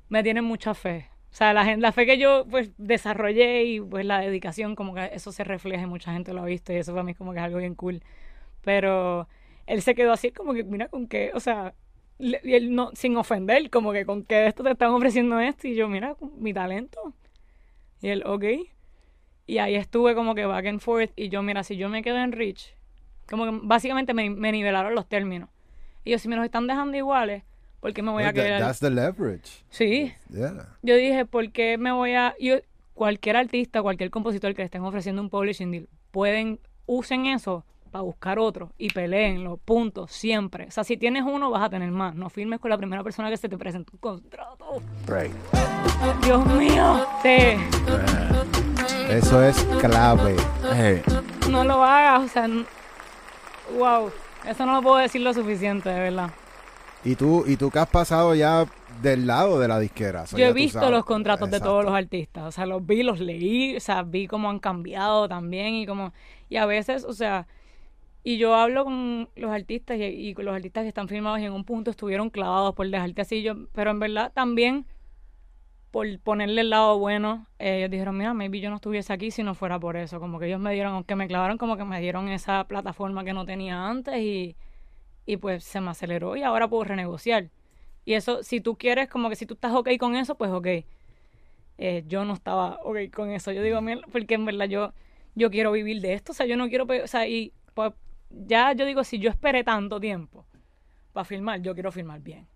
[0.09, 1.09] Me tienen mucha fe.
[1.31, 5.09] O sea, la, la fe que yo pues desarrollé y pues la dedicación, como que
[5.13, 7.39] eso se refleja y mucha gente lo ha visto y eso para mí como que
[7.39, 8.01] es algo bien cool.
[8.61, 9.27] Pero
[9.67, 11.73] él se quedó así como que, mira, con que, o sea,
[12.17, 15.67] le- y él no, sin ofender, como que con que esto te están ofreciendo esto
[15.67, 17.13] y yo, mira, mi talento.
[18.01, 18.43] Y él, ok.
[19.47, 22.17] Y ahí estuve como que back and forth y yo, mira, si yo me quedo
[22.17, 22.73] en Rich,
[23.29, 25.49] como que básicamente me, me nivelaron los términos.
[26.03, 27.43] Y yo, si me los están dejando iguales,
[27.79, 28.61] ¿por qué me voy a that- quedar?
[28.61, 29.63] That's the leverage.
[29.69, 30.75] Sí, Yeah.
[30.81, 32.33] yo dije, ¿por qué me voy a...?
[32.39, 32.55] Yo,
[32.93, 37.65] cualquier artista, cualquier compositor que le estén ofreciendo un publishing deal, pueden, usen eso
[37.95, 40.65] para buscar otro y peleenlo, punto, siempre.
[40.65, 42.13] O sea, si tienes uno, vas a tener más.
[42.13, 44.81] No firmes con la primera persona que se te presente un contrato.
[45.07, 45.31] Right.
[46.21, 47.55] Dios mío, sí,
[49.09, 50.35] Eso es clave.
[50.73, 51.03] Hey,
[51.49, 52.49] no lo hagas, o sea,
[53.77, 54.11] wow,
[54.45, 56.31] eso no lo puedo decir lo suficiente, de verdad.
[57.05, 58.65] Y tú, y tú que has pasado ya
[59.01, 60.25] del lado de la disquera.
[60.35, 63.77] Yo he visto los contratos de todos los artistas, o sea, los vi, los leí,
[63.77, 66.11] o sea, vi cómo han cambiado también y como
[66.49, 67.47] y a veces, o sea,
[68.27, 71.53] y yo hablo con los artistas y, con los artistas que están firmados y en
[71.53, 74.87] un punto estuvieron clavados por dejarte así, yo, pero en verdad también
[75.91, 79.43] por ponerle el lado bueno, eh, ellos dijeron, mira, maybe yo no estuviese aquí si
[79.43, 82.01] no fuera por eso, como que ellos me dieron, aunque me clavaron, como que me
[82.01, 84.55] dieron esa plataforma que no tenía antes y,
[85.27, 87.51] y pues se me aceleró y ahora puedo renegociar.
[88.05, 90.67] Y eso, si tú quieres, como que si tú estás ok con eso, pues ok.
[91.77, 93.51] Eh, yo no estaba ok con eso.
[93.51, 94.93] Yo digo, "Mierda", porque en verdad yo,
[95.35, 96.31] yo quiero vivir de esto.
[96.31, 97.93] O sea, yo no quiero, o sea, y pues
[98.29, 100.45] ya yo digo, si yo esperé tanto tiempo
[101.13, 102.47] para filmar, yo quiero filmar bien.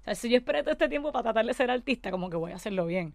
[0.00, 2.36] O sea, si yo esperé todo este tiempo para tratar de ser artista, como que
[2.36, 3.14] voy a hacerlo bien.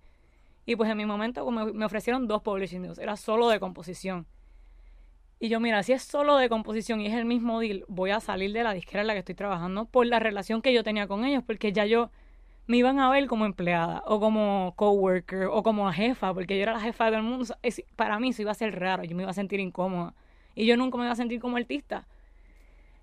[0.65, 4.25] Y pues en mi momento me, ofrecieron dos publishing deals, era solo de composición.
[5.39, 8.19] Y yo, mira, si es solo de composición y es el mismo deal, voy a
[8.19, 11.07] salir de la disquera en la que estoy trabajando por la relación que yo tenía
[11.07, 12.09] con ellos, porque ya yo
[12.67, 16.73] me iban a ver como empleada o como coworker o como jefa, porque yo era
[16.73, 17.55] la jefa de todo el mundo.
[17.95, 20.15] Para mí eso iba a ser raro, yo me iba a sentir incómoda.
[20.55, 22.05] Y yo nunca me iba a sentir como artista.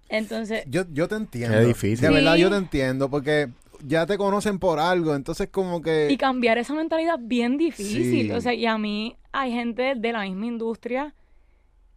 [0.08, 1.56] Entonces, Yo, yo te entiendo.
[1.58, 2.06] Qué difícil.
[2.06, 2.40] De verdad, Sí.
[2.42, 3.08] yo te entiendo.
[3.10, 3.48] Porque
[3.84, 5.14] ya te conocen por algo.
[5.14, 6.08] Entonces, como que.
[6.10, 8.26] y cambiar esa mentalidad es bien difícil.
[8.26, 8.30] Sí.
[8.32, 11.14] O sea, y a mí hay gente de la misma industria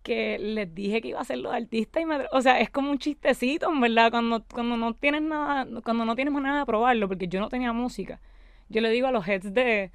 [0.04, 2.92] que les dije que iba a ser los artistas y me, o sea, es como
[2.92, 7.08] un chistecito, en verdad, cuando, cuando no tienes nada, cuando no tienes manera de probarlo,
[7.08, 8.20] porque yo no tenía música.
[8.70, 9.92] Yo le digo a los heads de,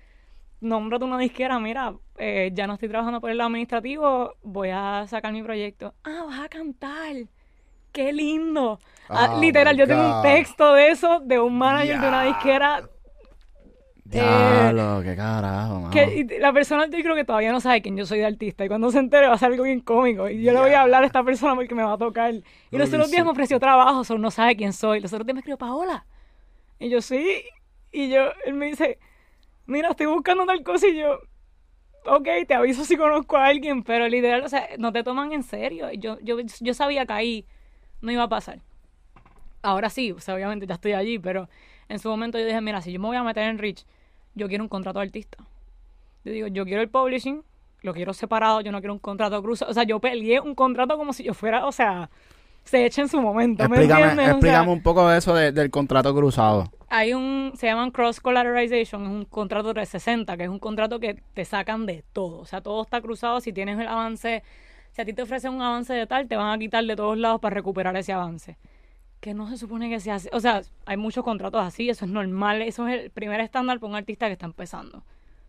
[0.61, 5.07] nómbrate una disquera, mira, eh, ya no estoy trabajando por el lado administrativo, voy a
[5.09, 5.95] sacar mi proyecto.
[6.05, 7.17] Ah, vas a cantar.
[7.93, 8.79] Qué lindo.
[9.09, 12.83] Ah, Oh, literal, yo tengo un texto de eso, de un manager de una disquera.
[14.05, 15.91] Diablo, qué carajo, mano.
[15.91, 18.69] que la persona yo creo que todavía no sabe quién yo soy de artista y
[18.69, 21.05] cuando se entere va a ser algo bien cómico y yo le voy a hablar
[21.05, 22.35] a esta persona porque me va a tocar.
[22.35, 25.01] Y los otros días me ofreció trabajo solo no sabe quién soy.
[25.01, 26.07] Los otros días me escribió Paola
[26.81, 27.43] y yo sí
[27.93, 28.99] y yo él me dice
[29.71, 31.21] mira, estoy buscando tal cosa y yo,
[32.07, 35.43] ok, te aviso si conozco a alguien, pero literal, o sea, no te toman en
[35.43, 35.91] serio.
[35.93, 37.47] Yo, yo, yo sabía que ahí
[38.01, 38.61] no iba a pasar.
[39.63, 41.49] Ahora sí, o sea, obviamente ya estoy allí, pero
[41.89, 43.87] en su momento yo dije, mira, si yo me voy a meter en Rich,
[44.35, 45.39] yo quiero un contrato de artista.
[46.25, 47.43] Yo digo, yo quiero el publishing,
[47.83, 49.71] lo quiero separado, yo no quiero un contrato cruzado.
[49.71, 52.11] O sea, yo peleé un contrato como si yo fuera, o sea,
[52.65, 53.69] se eche en su momento.
[53.69, 54.13] ¿me Explícame?
[54.13, 56.71] O sea, explícame un poco de eso de- del contrato cruzado.
[56.89, 61.15] hay un, se llaman cross collateralization, es un contrato 360, que es un contrato que
[61.35, 62.39] te sacan de todo.
[62.41, 63.41] O sea, todo está cruzado.
[63.41, 64.43] Si tienes el avance,
[64.93, 67.17] si a ti te ofrecen un avance de tal, te van a quitar de todos
[67.17, 68.57] lados para recuperar ese avance.
[69.21, 70.31] Que no se supone que se hace.
[70.33, 72.63] O sea, hay muchos contratos así, eso es normal.
[72.63, 75.03] Eso es el primer estándar para un artista que está empezando.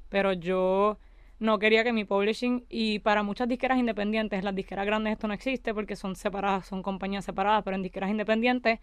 [0.09, 0.97] Pero yo
[1.41, 5.33] no quería que mi publishing, y para muchas disqueras independientes, las disqueras grandes esto no
[5.33, 8.79] existe porque son separadas, son compañías separadas, pero en disqueras independientes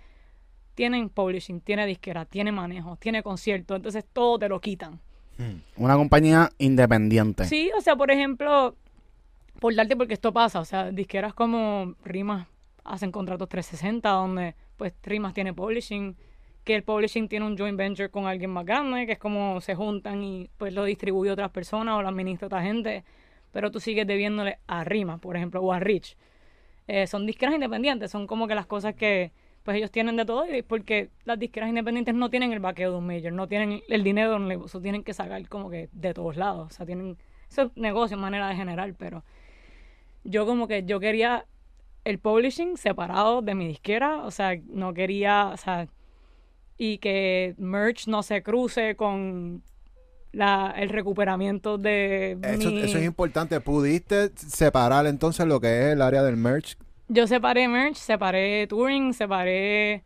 [0.74, 4.98] tienen publishing, tiene disquera, tiene manejo, tiene concierto, entonces todo te lo quitan.
[5.76, 7.44] Una compañía independiente.
[7.44, 8.74] Sí, o sea, por ejemplo,
[9.60, 12.48] por darte porque esto pasa, o sea, disqueras como Rimas
[12.82, 16.16] hacen contratos 360 donde pues Rimas tiene publishing,
[16.68, 19.74] que el publishing tiene un joint venture con alguien más grande, que es como se
[19.74, 23.04] juntan y pues lo distribuye otras personas o lo administra otra gente,
[23.52, 26.14] pero tú sigues debiéndole a Rimas, por ejemplo, o a Rich.
[26.86, 30.44] Eh, son disqueras independientes, son como que las cosas que pues ellos tienen de todo
[30.66, 34.38] porque las disqueras independientes no tienen el vaqueo de un major, no tienen el dinero
[34.38, 37.16] label, eso tienen que sacar como que de todos lados, o sea, tienen
[37.50, 39.24] eso es negocio, manera de generar, pero
[40.22, 41.46] yo como que yo quería
[42.04, 45.88] el publishing separado de mi disquera, o sea, no quería, o sea,
[46.78, 49.62] y que merch no se cruce con
[50.32, 52.78] la, el recuperamiento de Eso, mi...
[52.78, 53.60] eso es importante.
[53.60, 56.78] ¿Pudiste separar entonces lo que es el área del merch?
[57.08, 60.04] Yo separé merch, separé touring, separé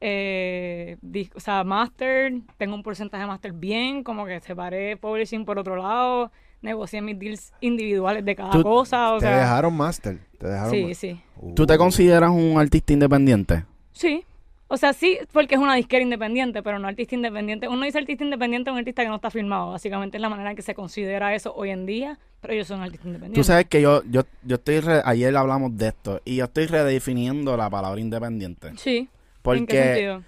[0.00, 0.96] eh,
[1.34, 5.76] o sea, master, tengo un porcentaje de master bien, como que separé publishing por otro
[5.76, 6.30] lado,
[6.60, 10.18] negocié mis deals individuales de cada cosa, o te sea, dejaron master.
[10.38, 11.54] Te dejaron sí, sí, Uh.
[11.54, 13.64] ¿Tú te consideras un artista independiente?
[13.92, 14.24] sí.
[14.68, 17.68] O sea, sí, porque es una disquera independiente, pero no artista independiente.
[17.68, 19.70] Uno dice artista independiente a un artista que no está firmado.
[19.70, 22.76] Básicamente es la manera en que se considera eso hoy en día, pero yo soy
[22.78, 23.40] un artista independiente.
[23.40, 26.66] Tú sabes que yo, yo, yo estoy, re- ayer hablamos de esto, y yo estoy
[26.66, 28.72] redefiniendo la palabra independiente.
[28.76, 28.96] Sí.
[28.98, 30.22] ¿En qué Porque, sentido?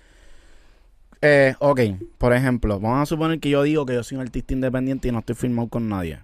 [1.20, 1.80] eh, ok,
[2.18, 5.12] por ejemplo, vamos a suponer que yo digo que yo soy un artista independiente y
[5.12, 6.20] no estoy firmado con nadie,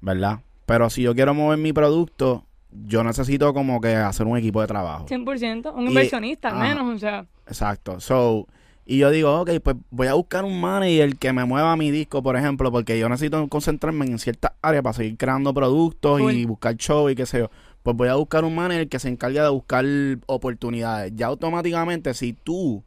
[0.00, 0.38] ¿verdad?
[0.64, 4.66] Pero si yo quiero mover mi producto, yo necesito como que hacer un equipo de
[4.66, 5.06] trabajo.
[5.08, 5.72] 100%.
[5.74, 6.68] Un Y- inversionista, al ajá.
[6.68, 7.26] menos, o sea.
[7.46, 8.00] Exacto.
[8.00, 8.46] So,
[8.84, 12.22] y yo digo, ok, pues voy a buscar un manager que me mueva mi disco,
[12.22, 16.74] por ejemplo, porque yo necesito concentrarme en ciertas áreas para seguir creando productos y buscar
[16.76, 17.50] show y qué sé yo.
[17.82, 19.84] Pues voy a buscar un manager que se encargue de buscar
[20.26, 21.12] oportunidades.
[21.16, 22.82] Ya automáticamente, si tú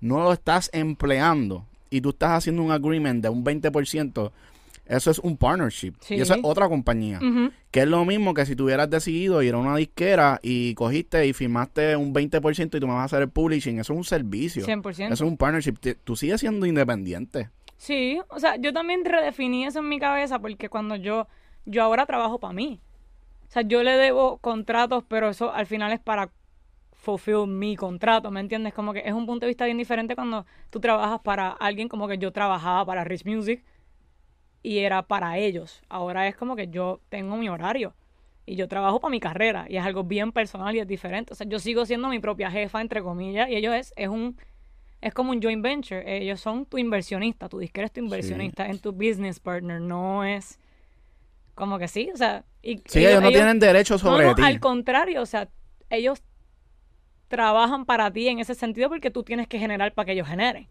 [0.00, 4.30] no lo estás empleando y tú estás haciendo un agreement de un 20%,
[4.86, 5.94] eso es un partnership.
[6.00, 6.16] Sí.
[6.16, 7.20] Y eso es otra compañía.
[7.70, 11.26] Que es lo mismo que si tú hubieras decidido ir a una disquera y cogiste
[11.26, 13.78] y firmaste un 20% y tú me vas a hacer el publishing.
[13.78, 14.64] Eso es un servicio.
[14.64, 14.90] 100%.
[15.12, 15.74] Eso es un partnership.
[15.80, 17.50] Te- Tú sigues siendo independiente.
[17.76, 21.26] Sí, o sea, yo también redefiní eso en mi cabeza porque cuando yo,
[21.66, 22.80] yo ahora trabajo para mí.
[23.48, 26.30] O sea, yo le debo contratos, pero eso al final es para
[26.92, 28.72] fulfill mi contrato, ¿me entiendes?
[28.72, 32.08] Como que es un punto de vista bien diferente cuando tú trabajas para alguien como
[32.08, 33.62] que yo trabajaba para Rich Music
[34.64, 35.82] y era para ellos.
[35.90, 37.94] Ahora es como que yo tengo mi horario
[38.46, 41.34] y yo trabajo para mi carrera y es algo bien personal y es diferente.
[41.34, 44.38] O sea, yo sigo siendo mi propia jefa, entre comillas, y ellos es, es un
[45.02, 46.04] es como un joint venture.
[46.18, 50.58] Ellos son tu inversionista, tu disquera es tu inversionista, en tu business partner, no es
[51.54, 54.42] como que sí, o sea, y Sí, ellos, no tienen derecho sobre no, ti.
[54.42, 55.48] al contrario, o sea,
[55.90, 56.22] ellos
[57.28, 60.68] trabajan para ti en ese sentido porque tú tienes que generar para que ellos generen.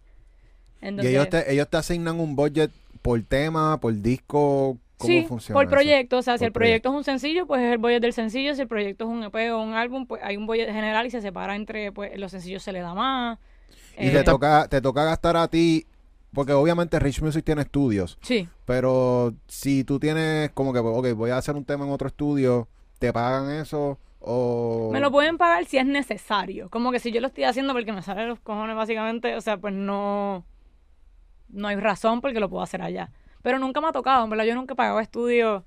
[0.83, 2.71] Y Entonces, ellos te, ellos te asignan un budget
[3.01, 4.77] por tema, por disco.
[4.97, 5.55] ¿Cómo sí, funciona?
[5.55, 5.71] por eso?
[5.71, 8.55] proyecto, o sea, si el proyecto es un sencillo, pues es el budget del sencillo,
[8.55, 11.11] si el proyecto es un EP o un álbum, pues hay un budget general y
[11.11, 13.39] se separa entre, pues los sencillos se le da más.
[13.97, 15.85] Y Eh, te toca, te toca gastar a ti,
[16.33, 21.31] porque obviamente Rich Music tiene estudios, Sí, pero si tú tienes como que, ok, voy
[21.31, 22.67] a hacer un tema en otro estudio,
[22.99, 23.99] ¿te pagan eso?
[24.21, 24.89] O...
[24.93, 26.69] Me lo pueden pagar si es necesario.
[26.69, 29.57] Como que si yo lo estoy haciendo porque me salen los cojones, básicamente, o sea,
[29.57, 30.45] pues no.
[31.53, 33.09] No hay razón porque lo puedo hacer allá.
[33.41, 34.45] Pero nunca me ha tocado, en verdad.
[34.45, 35.63] Yo nunca he pagado estudios.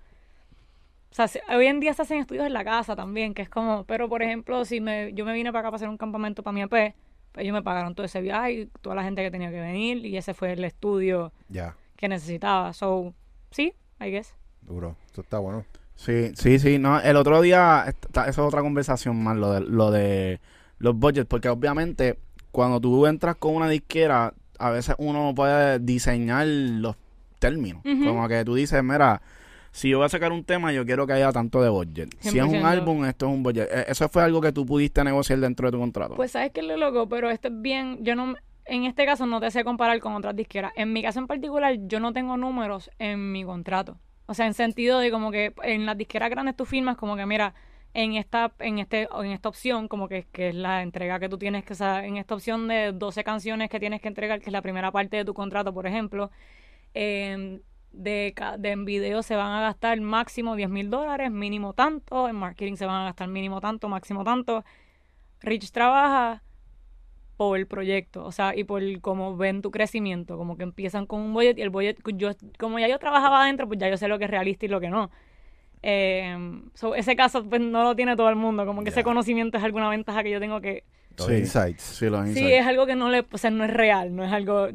[1.11, 3.49] O sea, si- hoy en día se hacen estudios en la casa también, que es
[3.49, 3.85] como.
[3.85, 6.53] Pero por ejemplo, si me, yo me vine para acá para hacer un campamento para
[6.53, 6.69] mi EP,
[7.33, 10.05] pues ellos me pagaron todo ese viaje y toda la gente que tenía que venir,
[10.05, 12.73] y ese fue el estudio Ya, que necesitaba.
[12.73, 13.15] So,
[13.51, 14.35] sí, I guess.
[14.63, 14.97] duro.
[15.13, 15.65] Eso está bueno.
[15.95, 16.79] Sí, sí, sí.
[16.79, 20.41] No, el otro día, esta- eso es otra conversación más, lo de, lo de
[20.79, 22.19] los budgets, porque obviamente
[22.51, 26.97] cuando tú entras con una disquera, a veces uno puede diseñar los
[27.39, 27.83] término.
[27.85, 28.05] Ujú.
[28.05, 29.21] Como que tú dices, mira,
[29.73, 32.15] si yo voy a sacar un tema, yo quiero que haya tanto de budget.
[32.21, 32.65] Si es un 100%.
[32.65, 33.69] álbum, esto es un budget.
[33.71, 36.15] Eh, Eso fue algo que tú pudiste negociar dentro de tu contrato.
[36.15, 38.35] Pues sabes que lo loco, pero esto es bien, yo no,
[38.65, 40.73] en este caso no te sé comparar con otras disqueras.
[40.77, 43.99] En mi caso en particular, yo no tengo números en mi contrato.
[44.25, 47.27] O sea, en sentido de como que en las disqueras grandes tú firmas como que
[47.27, 47.55] mira,
[48.03, 51.39] en esta, en este, en esta opción, como que, que es la entrega que tú
[51.39, 54.63] tienes que, en esta opción de 12 canciones que tienes que entregar, que es la
[54.63, 56.31] primera parte de tu contrato, por ejemplo,
[57.93, 62.29] de, ca- de en video se van a gastar máximo 10 mil dólares, mínimo tanto,
[62.29, 64.65] en marketing se van a gastar mínimo tanto, máximo tanto.
[65.43, 66.43] Rich trabaja
[67.37, 71.21] por el proyecto, o sea, y por cómo ven tu crecimiento, como que empiezan con
[71.23, 74.09] un budget y el budget, yo, como ya yo trabajaba adentro, pues ya yo sé
[74.09, 75.11] lo que es realista y lo que no.
[75.83, 76.37] Eh,
[76.75, 79.65] so, ese caso pues no lo tiene todo el mundo, como que ese conocimiento es
[79.65, 80.85] alguna ventaja que yo tengo que...
[81.19, 81.35] Los Sí.
[81.35, 81.83] insights.
[81.83, 82.51] sí, los Sí, insights.
[82.61, 84.69] es algo que no le, o sea, no es real, no es algo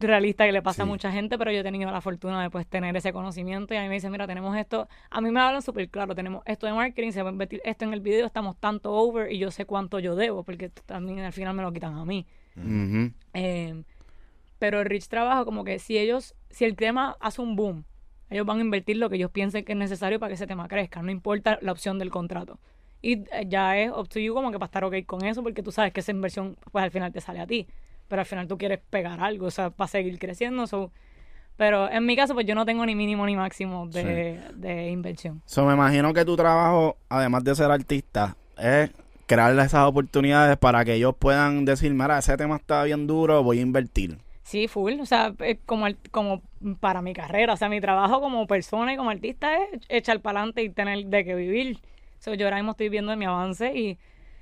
[0.00, 2.68] realista que le pasa a mucha gente, pero yo he tenido la fortuna de pues
[2.68, 5.60] tener ese conocimiento y a mí me dicen, mira, tenemos esto, a mí me hablan
[5.60, 8.56] súper claro, tenemos esto de marketing, se va a invertir esto en el video, estamos
[8.60, 11.94] tanto over y yo sé cuánto yo debo, porque también al final me lo quitan
[11.94, 12.26] a mí.
[13.34, 13.82] Eh,
[14.60, 17.84] pero el Rich trabaja como que si ellos, si el tema hace un boom,
[18.30, 20.68] ellos van a invertir lo que ellos piensen que es necesario para que ese tema
[20.68, 22.58] crezca, no importa la opción del contrato.
[23.00, 25.62] Y eh, ya es up to you como que para estar ok con eso, porque
[25.62, 27.66] tú sabes que esa inversión pues al final te sale a ti,
[28.08, 30.66] pero al final tú quieres pegar algo, o sea, para seguir creciendo.
[30.66, 30.90] so-
[31.56, 35.42] pero en mi caso pues yo no tengo ni mínimo ni máximo de, de inversión.
[35.44, 38.90] So, me imagino que tu trabajo, además de ser artista, es
[39.26, 43.58] crearle esas oportunidades para que ellos puedan decir, mira, ese tema está bien duro, voy
[43.58, 44.18] a invertir.
[44.48, 44.98] Sí, full.
[45.00, 46.40] O sea, es como, como
[46.80, 47.52] para mi carrera.
[47.52, 51.04] O sea, mi trabajo como persona y como artista es echar para adelante y tener
[51.04, 51.78] de qué vivir.
[52.18, 53.98] So, yo ahora mismo estoy viendo mi avance y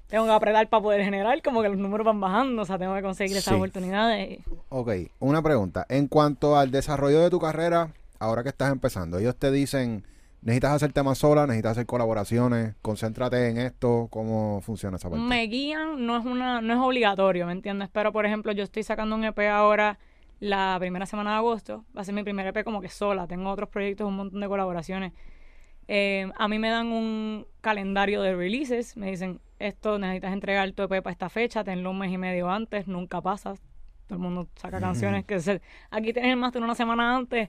[0.06, 2.62] tengo que apretar para poder generar, como que los números van bajando.
[2.62, 3.54] O sea, tengo que conseguir esas Sí.
[3.56, 4.38] oportunidades.
[4.68, 5.84] Ok, una pregunta.
[5.88, 10.06] En cuanto al desarrollo de tu carrera, ahora que estás empezando, ellos te dicen,
[10.42, 15.24] necesitas hacer temas sola, necesitas hacer colaboraciones, concéntrate en esto, ¿cómo funciona esa parte?
[15.24, 17.88] Me guían, no es una, no es obligatorio, ¿me entiendes?
[17.92, 19.98] Pero por ejemplo, yo estoy sacando un EP ahora
[20.40, 21.84] la primera semana de agosto.
[21.96, 23.26] Va a ser mi primer EP como que sola.
[23.26, 25.12] Tengo otros proyectos, un montón de colaboraciones.
[25.88, 28.96] Eh, a mí me dan un calendario de releases.
[28.96, 32.50] Me dicen, esto necesitas entregar tu EP para esta fecha, tenlo un mes y medio
[32.50, 33.54] antes, nunca pasa.
[34.06, 35.60] Todo el mundo saca canciones que se,
[35.90, 37.48] aquí tienes el máster una semana antes,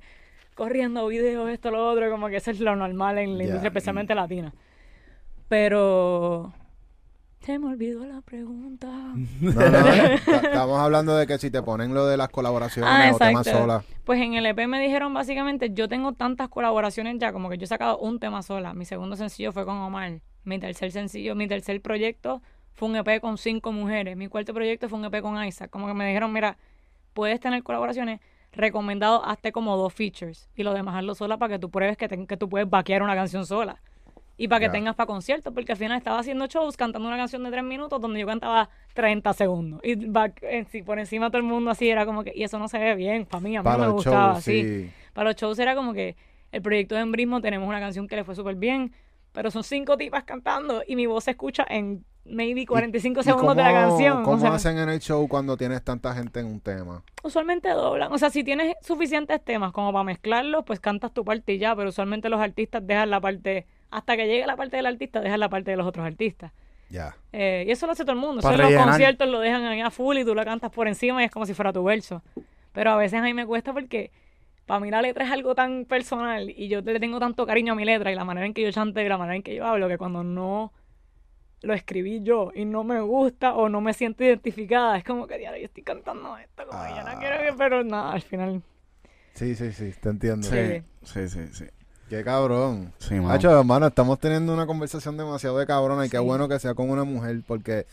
[0.58, 3.43] corriendo videos, esto, lo otro, como que eso es lo normal en la Ya.
[3.45, 4.53] industria, especialmente latina.
[5.47, 6.51] Pero
[7.41, 8.88] se me olvidó la pregunta.
[8.88, 13.12] No, no, ta- estamos hablando de que si te ponen lo de las colaboraciones Ah,
[13.14, 13.84] o temas sola.
[14.03, 17.64] Pues en el EP me dijeron básicamente, yo tengo tantas colaboraciones ya, como que yo
[17.64, 18.74] he sacado un tema sola.
[18.74, 20.20] Mi segundo sencillo fue con Omar.
[20.43, 22.41] Mi tercer sencillo, mi tercer proyecto
[22.74, 24.18] fue un EP con cinco mujeres.
[24.18, 25.70] Mi cuarto proyecto fue un EP con Isaac.
[25.70, 26.58] Como que me dijeron, mira,
[27.14, 28.20] puedes tener colaboraciones,
[28.58, 32.08] recomendado hazte como dos features y lo demás hazlo sola para que tú pruebes que,
[32.08, 33.82] te- que tú puedes vaquear una canción sola.
[34.39, 37.43] Y para que tengas para conciertos, porque al final estaba haciendo shows cantando una canción
[37.43, 39.80] de tres minutos donde yo cantaba 30 segundos.
[39.84, 42.68] Y back- en por encima todo el mundo así era como que, y eso no
[42.68, 44.64] se ve bien, para mí, a mí Para no me gustaba shows, así.
[44.64, 44.91] sí.
[45.14, 46.16] Para los shows era como que
[46.51, 48.93] el proyecto de Embrismo tenemos una canción que le fue súper bien,
[49.32, 53.56] pero son cinco tipas cantando y mi voz se escucha en maybe 45 ¿Y segundos
[53.56, 54.18] de la cómo- canción.
[54.20, 57.04] o ¿Cómo sea, hacen en el show cuando tienes tanta gente en un tema?
[57.24, 58.12] usualmente doblan.
[58.14, 61.76] O sea, si tienes suficientes temas como para mezclarlos, pues cantas tu parte y ya,
[61.76, 65.40] pero usualmente los artistas dejan la parte, hasta que llegue la parte del artista, dejan
[65.42, 66.52] la parte de los otros artistas.
[66.90, 67.18] Ya.
[67.34, 68.42] Eh, y eso lo hace todo el mundo.
[68.50, 71.32] Los conciertos lo dejan ahí a full y tú la cantas por encima y es
[71.32, 72.22] como si fuera tu verso.
[72.72, 74.10] Pero a veces a mí me cuesta porque
[74.66, 77.76] para mí la letra es algo tan personal y yo le tengo tanto cariño a
[77.76, 79.66] mi letra y la manera en que yo chante y la manera en que yo
[79.66, 80.72] hablo que cuando no
[81.68, 85.38] lo escribí yo y no me gusta o no me siento identificada, es como que
[85.38, 87.18] diario yo estoy cantando esto, como que yo no Ah.
[87.20, 88.61] quiero que, pero nada, al final.
[89.34, 90.47] Sí, sí, sí, te entiendo.
[90.47, 91.65] Sí, sí, sí, sí.
[92.09, 92.93] Qué cabrón.
[92.99, 93.32] Sí, mano.
[93.32, 96.24] Hacho, hermano, estamos teniendo una conversación demasiado de cabrona y qué Sí.
[96.24, 97.86] bueno que sea con una mujer porque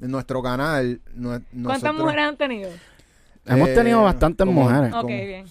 [0.00, 1.00] en nuestro canal...
[1.14, 1.54] no- ¿Cuántas
[1.84, 2.70] nosotros- mujeres han tenido?
[3.46, 4.92] Hemos Eh, tenido bastantes como- mujeres.
[4.92, 5.46] Ok, como- bien.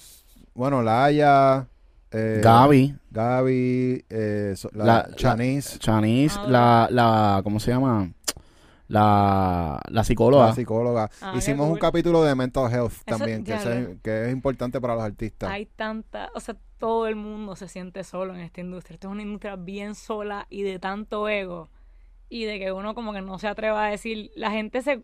[0.53, 1.65] Bueno, Laia...
[2.11, 8.11] Eh, Gaby, Gaby, eh, so- la, La- Chanice, Chanice, Ah, la, la, ¿cómo se llama?
[8.87, 10.47] La, la psicóloga.
[10.47, 11.09] la psicóloga.
[11.21, 11.79] Ah, Hicimos un cool.
[11.79, 15.49] capítulo de mental health también, que es importante para los artistas.
[15.49, 18.95] Hay tanta, o sea, todo el mundo se siente solo en esta industria.
[18.95, 21.69] Esto es una industria bien sola y de tanto ego.
[22.27, 25.01] Y de que uno como que no se atreva a decir, la gente se...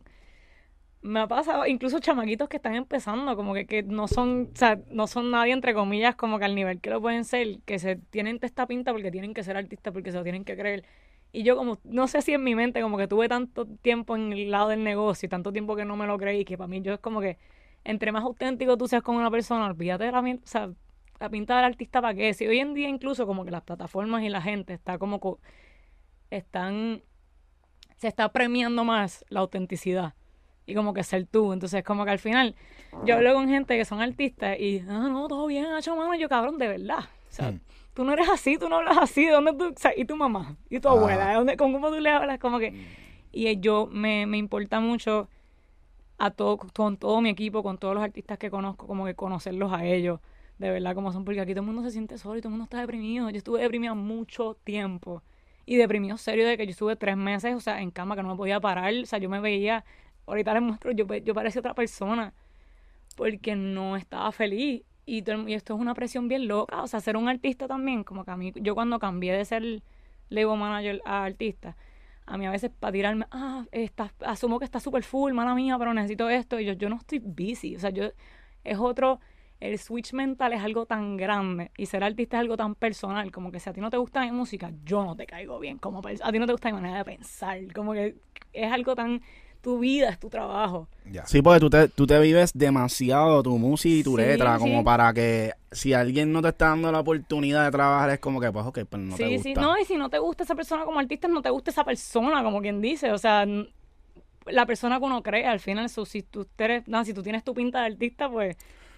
[1.02, 4.80] Me ha pasado, incluso chamaquitos que están empezando, como que, que no son, o sea,
[4.90, 7.96] no son nadie entre comillas, como que al nivel que lo pueden ser, que se
[7.98, 10.84] tienen esta pinta porque tienen que ser artistas, porque se lo tienen que creer.
[11.32, 14.34] Y yo como, no sé si en mi mente como que tuve tanto tiempo en
[14.34, 16.94] el lado del negocio tanto tiempo que no me lo creí, que para mí yo
[16.94, 17.38] es como que
[17.84, 20.70] entre más auténtico tú seas con una persona, olvídate de la o sea,
[21.20, 22.34] la pinta del artista para qué.
[22.34, 25.40] Si hoy en día incluso como que las plataformas y la gente está como co-
[26.32, 27.02] están
[27.98, 30.14] se está premiando más la autenticidad
[30.68, 31.54] y como que ser tú.
[31.54, 32.54] Entonces, como que al final,
[33.06, 36.30] yo hablo con gente que son artistas y, ah, no, todo bien, hecho mano, yo
[36.30, 37.00] cabrón, de verdad.
[37.00, 37.60] O sea, Hmm.
[37.96, 39.66] tú no eres así, tú no hablas así, ¿de dónde tú?
[39.70, 40.92] O sea, y tu mamá, y tu Ah.
[40.92, 42.38] abuela, ¿de dónde, con cómo tú le hablas?
[42.40, 42.74] Como que,
[43.32, 45.28] y yo me, me importa mucho
[46.18, 49.72] a todo, con todo mi equipo, con todos los artistas que conozco, como que conocerlos
[49.72, 50.20] a ellos,
[50.58, 52.52] de verdad como son, porque aquí todo el mundo se siente solo y todo el
[52.54, 53.30] mundo está deprimido.
[53.30, 55.22] Yo estuve deprimida mucho tiempo
[55.68, 58.30] y deprimido serio de que yo estuve tres meses, o sea, en cama que no
[58.30, 59.86] me podía parar, o sea, yo me veía,
[60.28, 62.34] ahorita les muestro, yo, yo parecía otra persona
[63.16, 67.30] porque no estaba feliz y, esto es una presión bien loca, o sea, ser un
[67.30, 69.82] artista también, como que a mí, yo cuando cambié de ser
[70.30, 71.76] label manager a artista,
[72.28, 75.78] a mí a veces para tirarme, ah, está, asumo que está súper full, mala mía,
[75.80, 76.60] pero necesito esto.
[76.60, 77.78] Y yo, yo no estoy busy.
[77.78, 78.12] O sea, yo,
[78.66, 79.22] es otro,
[79.62, 83.32] el switch mental es algo tan grande y ser artista es algo tan personal.
[83.32, 85.78] Como que si a ti no te gusta mi música, yo no te caigo bien.
[85.78, 87.60] Como a ti no te gusta mi manera de pensar.
[87.74, 88.18] Como que
[88.52, 89.22] es algo tan,
[89.62, 90.88] tu vida es tu trabajo.
[91.26, 94.62] Sí, porque tú te, tú te vives demasiado tu música y tu Sí, letra, sí.
[94.64, 98.40] como para que si alguien no te está dando la oportunidad de trabajar, es como
[98.42, 99.50] que, pues, ok, pues no te sí, gusta.
[99.50, 101.84] sí, no, y si no te gusta esa persona como artista, no te gusta esa
[101.84, 103.12] persona, como quien dice.
[103.12, 103.46] O sea,
[104.46, 107.54] la persona que uno cree, al final, si tú eres, no, si tú tienes tu
[107.54, 108.56] pinta de artista, pues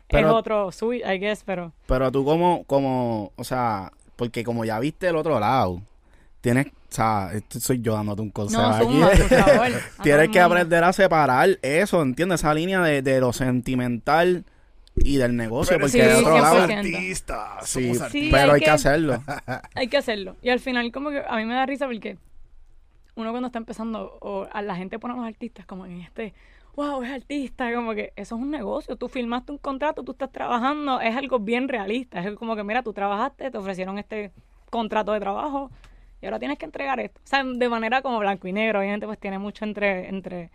[0.10, 1.74] es otro sweet, I guess, pero.
[1.88, 5.82] Pero tú como, como, o sea, porque como ya viste el otro lado,
[6.42, 8.70] tienes, o sea, esto soy yo dándote un consejo No,
[9.06, 9.20] aquí.
[9.20, 9.68] por favor.
[10.04, 12.40] Tienes que aprender a separar eso, ¿entiendes?
[12.42, 14.44] Esa línea de, de lo sentimental
[14.96, 16.68] y del negocio, Pero porque sí, de otro lado...
[16.68, 16.78] 100%.
[16.80, 19.24] artistas, Sí, Sí, pero hay hay que que- hacerlo.
[19.76, 20.36] Hay que hacerlo.
[20.42, 22.18] Y al final, como que a mí me da risa porque
[23.16, 26.34] uno cuando está empezando, o a la gente pone a los artistas como en este,
[26.76, 28.96] wow, es artista, como que eso es un negocio.
[28.96, 32.20] Tú firmaste un contrato, tú estás trabajando, es algo bien realista.
[32.22, 34.32] Es como que, mira, tú trabajaste, te ofrecieron este
[34.70, 35.70] contrato de trabajo
[36.22, 37.20] y ahora tienes que entregar esto.
[37.24, 40.52] O sea, de manera como blanco y negro, obviamente, pues tiene mucho entre, entre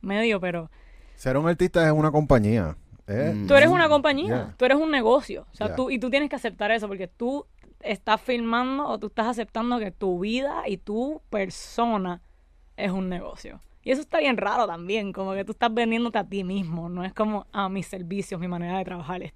[0.00, 0.70] medio, pero
[1.14, 2.76] Ser un artista es una compañía.
[3.06, 3.32] ¿eh?
[3.34, 3.46] Mm.
[3.46, 4.54] tú eres una compañía, Yeah.
[4.56, 5.46] tú eres un negocio.
[5.52, 5.76] O sea, Yeah.
[5.76, 7.46] tú, y tú tienes que aceptar eso porque tú
[7.80, 12.20] estás firmando o tú estás aceptando que tu vida y tu persona
[12.76, 13.60] es un negocio.
[13.82, 17.04] Y eso está bien raro también, como que tú estás vendiéndote a ti mismo, no
[17.04, 19.32] es como a mis servicios, mi manera de trabajar.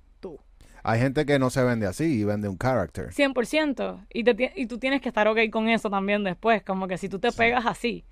[0.82, 3.10] Hay gente que no se vende así y vende un character.
[3.10, 4.06] 100%.
[4.12, 6.98] Y, te, ti- y tú tienes que estar ok con eso también después, como que
[6.98, 8.04] si tú te pegas así,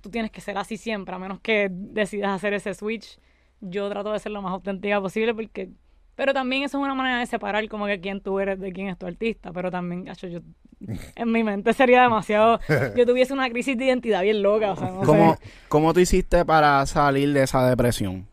[0.00, 3.18] tú tienes que ser así siempre, a menos que decidas hacer ese switch.
[3.60, 5.70] Yo trato de ser lo más auténtica posible porque...
[6.14, 8.88] Pero también eso es una manera de separar como que quién tú eres de quién
[8.88, 9.52] es tu artista.
[9.52, 10.40] Pero también, gacho, yo...
[11.14, 12.58] En mi mente sería demasiado...
[12.96, 15.40] Yo tuviese una crisis de identidad bien loca, o sea, no ¿Cómo, sé.
[15.68, 18.26] ¿Cómo tú hiciste para salir de esa depresión?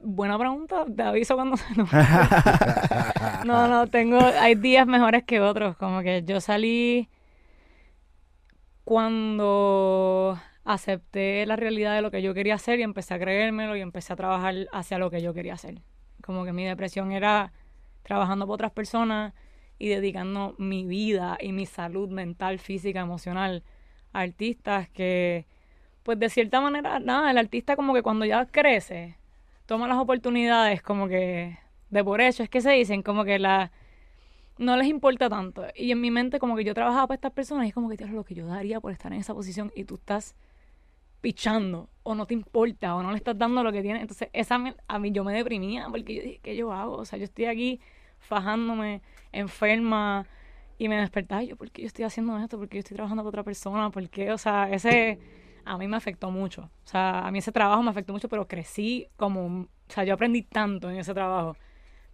[0.00, 1.64] Buena pregunta, te aviso cuando se...
[1.74, 1.86] No,
[3.44, 4.18] no, no, tengo...
[4.18, 7.08] Hay días mejores que otros, como que yo salí
[8.84, 13.80] cuando acepté la realidad de lo que yo quería hacer y empecé a creérmelo y
[13.80, 15.82] empecé a trabajar hacia lo que yo quería hacer.
[16.22, 17.52] Como que mi depresión era
[18.02, 19.34] trabajando por otras personas
[19.78, 23.62] y dedicando mi vida y mi salud mental, física, emocional
[24.12, 25.46] a artistas que,
[26.02, 29.16] pues de cierta manera, nada, el artista como que cuando ya crece,
[29.68, 31.58] toma las oportunidades como que
[31.90, 33.70] de por hecho, es que se dicen como que la
[34.58, 35.64] no les importa tanto.
[35.76, 37.96] Y en mi mente como que yo trabajaba para estas personas y es como que
[37.98, 40.34] Dios, lo que yo daría por estar en esa posición y tú estás
[41.20, 44.02] pichando o no te importa o no le estás dando lo que tienes.
[44.02, 46.96] Entonces, esa me- a mí yo me deprimía porque yo dije, ¿qué yo hago?
[46.96, 47.80] O sea, yo estoy aquí
[48.18, 49.02] fajándome,
[49.32, 50.26] enferma
[50.78, 52.58] y me despertaba y yo, ¿por qué yo estoy haciendo esto?
[52.58, 53.90] ¿Por qué yo estoy trabajando con otra persona?
[53.90, 54.32] ¿Por qué?
[54.32, 55.18] O sea, ese
[55.68, 56.70] a mí me afectó mucho.
[56.84, 60.14] O sea, a mí ese trabajo me afectó mucho, pero crecí como, o sea, yo
[60.14, 61.56] aprendí tanto en ese trabajo.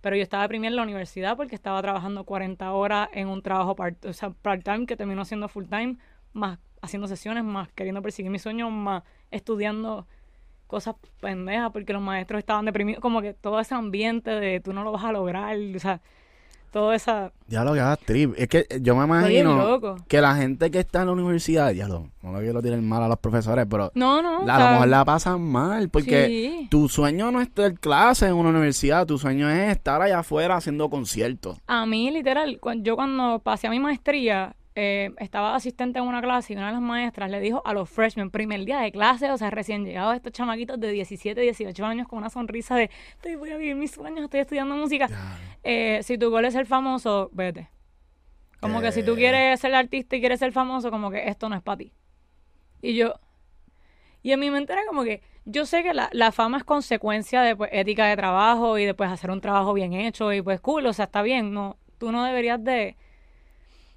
[0.00, 3.74] Pero yo estaba deprimida en la universidad porque estaba trabajando 40 horas en un trabajo
[3.76, 5.96] part, o sea, part-time que terminó siendo full-time,
[6.32, 10.06] más haciendo sesiones, más queriendo perseguir mis sueños, más estudiando
[10.66, 13.00] cosas pendejas porque los maestros estaban deprimidos.
[13.00, 16.02] Como que todo ese ambiente de tú no lo vas a lograr, o sea,
[16.74, 17.32] toda esa...
[17.46, 18.34] Ya lo que hagas trip.
[18.36, 22.08] Es que yo me imagino que la gente que está en la universidad, ya lo,
[22.20, 24.40] no lo quiero tirar mal a los profesores, pero No, no.
[24.40, 26.68] o a lo mejor la pasan mal porque sí.
[26.70, 30.56] tu sueño no es tener clases en una universidad, tu sueño es estar allá afuera
[30.56, 31.58] haciendo conciertos.
[31.68, 36.52] A mí, literal, yo cuando pasé a mi maestría, eh, estaba asistente en una clase
[36.52, 39.36] y una de las maestras le dijo a los freshmen, primer día de clase, o
[39.38, 43.50] sea, recién llegados estos chamaquitos de 17, 18 años con una sonrisa de, estoy, voy
[43.50, 45.08] a vivir mis sueños, estoy estudiando música.
[45.62, 47.68] Eh, si tu goal es ser famoso, vete.
[48.60, 49.16] Como que si tú Eh.
[49.16, 51.92] quieres ser artista y quieres ser famoso, como que esto no es para ti.
[52.82, 53.14] Y yo,
[54.22, 57.42] y en mi mente era como que, yo sé que la, la fama es consecuencia
[57.42, 60.60] de pues, ética de trabajo y de pues hacer un trabajo bien hecho y pues
[60.60, 62.96] cool, o sea, está bien, no, tú no deberías de...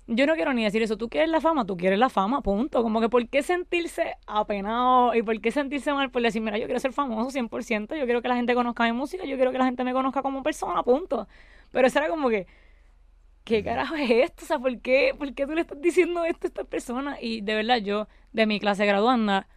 [0.09, 2.81] Yo no quiero ni decir eso, tú quieres la fama, tú quieres la fama, punto.
[2.81, 6.65] Como que por qué sentirse apenado y por qué sentirse mal por decir, mira, yo
[6.65, 9.57] quiero ser famoso 100%, yo quiero que la gente conozca mi música, yo quiero que
[9.57, 11.27] la gente me conozca como persona, punto.
[11.71, 12.47] Pero eso era como que,
[13.43, 14.45] ¿qué carajo es esto?
[14.45, 17.17] O sea, ¿por qué, ¿por qué tú le estás diciendo esto a esta persona?
[17.21, 19.47] Y de verdad, yo, de mi clase graduanda,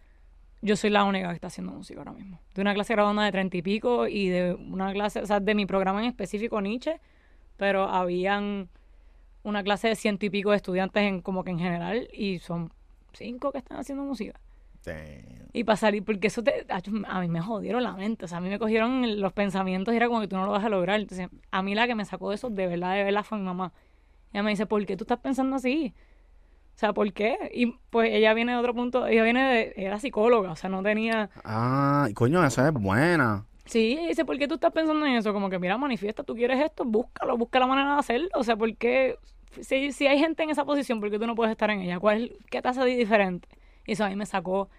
[0.63, 2.41] yo soy la única que está haciendo música ahora mismo.
[2.55, 5.55] De una clase graduanda de treinta y pico y de una clase, o sea, de
[5.55, 7.01] mi programa en específico, Nietzsche,
[7.57, 8.69] pero habían
[9.43, 12.73] una clase de ciento y pico de estudiantes en como que en general y son
[13.13, 14.39] cinco que están haciendo música.
[14.85, 15.49] Damn.
[15.53, 18.41] Y para salir, porque eso te, a mí me jodieron la mente, o sea, a
[18.41, 21.01] mí me cogieron los pensamientos y era como que tú no lo vas a lograr.
[21.01, 23.45] Entonces, a mí la que me sacó de eso de verdad, de verdad fue mi
[23.45, 23.73] mamá.
[24.33, 25.93] Ella me dice, ¿por qué tú estás pensando así?
[26.77, 27.37] O sea, ¿por qué?
[27.53, 30.83] Y pues ella viene de otro punto, ella viene de, era psicóloga, o sea, no
[30.83, 31.29] tenía...
[31.45, 33.45] Ah, coño, esa es buena.
[33.71, 35.33] Sí, ella dice, ¿por qué tú estás pensando en eso?
[35.33, 38.29] Como que, mira, manifiesta, tú quieres esto, búscalo, busca la manera de hacerlo.
[38.35, 39.19] O sea, ¿por qué?
[39.61, 42.01] Si, si hay gente en esa posición, ¿por qué tú no puedes estar en ella?
[42.01, 43.49] ¿Cuál, ¿Qué te hace diferente?
[43.87, 44.71] Y eso a mí me sacó,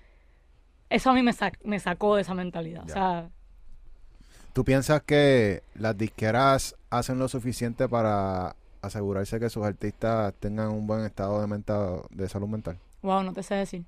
[0.89, 2.85] eso a mí me, sac- me sacó de esa mentalidad.
[2.85, 3.31] O sea,
[4.53, 10.87] ¿Tú piensas que las disqueras hacen lo suficiente para asegurarse que sus artistas tengan un
[10.87, 12.77] buen estado de, mental, de salud mental?
[13.01, 13.85] wow, no te sé decir.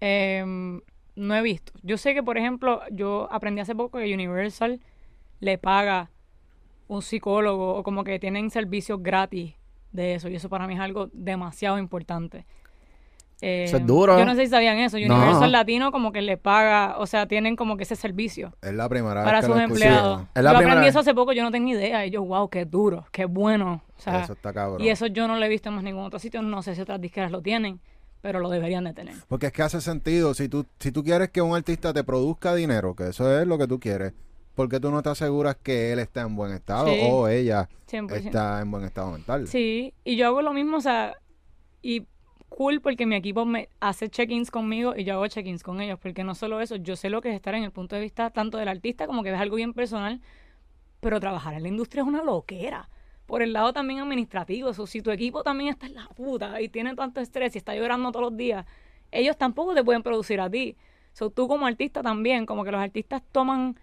[0.00, 0.80] Em,
[1.14, 1.72] no he visto.
[1.82, 4.80] Yo sé que, por ejemplo, yo aprendí hace poco que Universal
[5.40, 6.10] le paga
[6.88, 9.54] un psicólogo o como que tienen servicios gratis
[9.92, 12.46] de eso y eso para mí es algo demasiado importante.
[13.40, 14.16] Eso es Em, duro.
[14.18, 14.98] Yo no sé si sabían eso.
[15.00, 15.16] No.
[15.16, 18.88] Universal Latino como que le paga, o sea, tienen como que ese servicio Es la
[18.88, 20.22] primera para vez que sus empleados.
[20.34, 22.06] Es la yo aprendí eso hace poco, yo no tenía idea.
[22.06, 23.82] Y yo, wow, qué duro, qué bueno.
[23.96, 24.80] O sea, Eso está cabrón.
[24.80, 26.40] y eso yo no lo he visto en más ningún otro sitio.
[26.40, 27.80] No sé si otras disqueras lo tienen,
[28.22, 29.14] pero lo deberían de tener.
[29.28, 30.32] Porque es que hace sentido.
[30.32, 33.58] Si tú, si tú quieres que un artista te produzca dinero, que eso es lo
[33.58, 34.14] que tú quieres,
[34.54, 37.00] ¿por qué tú no te aseguras que él está en buen estado Sí.
[37.02, 38.14] o ella 100%.
[38.14, 39.46] está en buen estado mental?
[39.48, 41.14] Sí, y yo hago lo mismo, o sea,
[41.82, 42.06] y
[42.48, 46.22] cool porque mi equipo me hace check-ins conmigo y yo hago check-ins con ellos, porque
[46.22, 48.58] no solo eso, yo sé lo que es estar en el punto de vista tanto
[48.58, 50.20] del artista como que es algo bien personal,
[51.00, 52.88] pero trabajar en la industria es una loquera.
[53.26, 56.68] Por el lado también administrativo, eso, si tu equipo también está en la puta y
[56.68, 58.66] tiene tanto estrés y está llorando todos los días,
[59.10, 60.76] ellos tampoco te pueden producir a ti.
[61.12, 63.78] So, tú como artista también, como que los artistas toman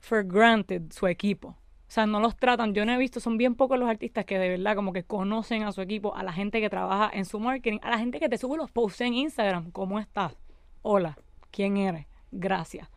[0.00, 1.48] for granted su equipo.
[1.48, 2.72] O sea, no los tratan.
[2.72, 5.64] Yo no he visto, son bien pocos los artistas que de verdad como que conocen
[5.64, 8.28] a su equipo, a la gente que trabaja en su marketing, a la gente que
[8.28, 9.72] te sube los posts en Instagram.
[9.72, 10.36] ¿Cómo estás?
[10.82, 11.18] Hola,
[11.50, 12.06] ¿quién eres?
[12.30, 12.88] Gracias.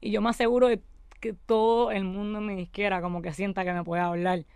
[0.00, 0.80] Y yo me aseguro de
[1.20, 4.46] que todo el mundo en mi disquera como que sienta que me puede hablar.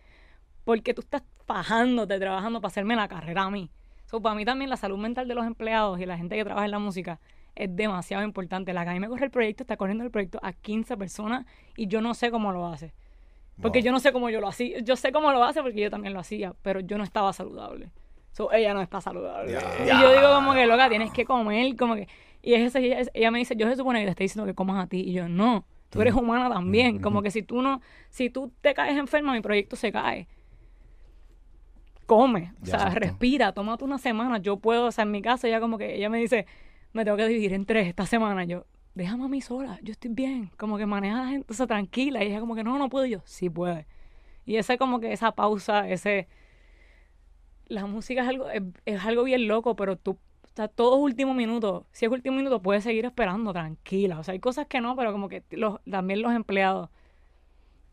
[0.70, 3.70] Porque tú estás fajándote, trabajando para hacerme la carrera a mí.
[4.06, 6.64] So, para mí también la salud mental de los empleados y la gente que trabaja
[6.64, 7.18] en la música
[7.56, 8.72] es demasiado importante.
[8.72, 11.44] La que a mí me corre el proyecto está corriendo el proyecto a 15 personas
[11.76, 12.92] y yo no sé cómo lo hace.
[13.60, 13.86] Porque Wow.
[13.86, 14.78] yo no sé cómo yo lo hacía.
[14.80, 17.90] Yo sé cómo lo hace porque yo también lo hacía, pero yo no estaba saludable.
[18.32, 19.52] So, ella no está saludable.
[19.84, 22.06] Y yo digo como que, loca, tienes que comer, como que...
[22.42, 24.54] Y es ese- ella, ella me dice, yo se supone que te estoy diciendo que
[24.54, 25.00] comas a ti.
[25.00, 27.00] Y yo, no, tú eres humana también.
[27.00, 27.80] Como que si tú no...
[28.08, 30.26] Si tú te caes enferma, mi proyecto se cae.
[32.10, 32.98] Come, o sea, exacto.
[32.98, 34.38] respira, tómate una semana.
[34.38, 35.94] Yo puedo, o sea, en mi caso, ella como que...
[35.94, 36.44] Ella me dice,
[36.92, 38.42] me tengo que dividir en tres esta semana.
[38.42, 40.50] Yo, déjame a mí sola, yo estoy bien.
[40.56, 42.24] Como que maneja a la gente, o sea, tranquila.
[42.24, 43.06] Y ella como que, no, no puedo.
[43.06, 43.86] Y yo, sí puede.
[44.44, 46.26] Y ese como que esa pausa, ese...
[47.68, 51.02] La música es algo, es, es algo bien loco, pero tú, o sea, todo es
[51.04, 51.86] último minuto.
[51.92, 54.18] Si es último minuto, puedes seguir esperando, tranquila.
[54.18, 56.90] O sea, hay cosas que no, pero como que los, también los empleados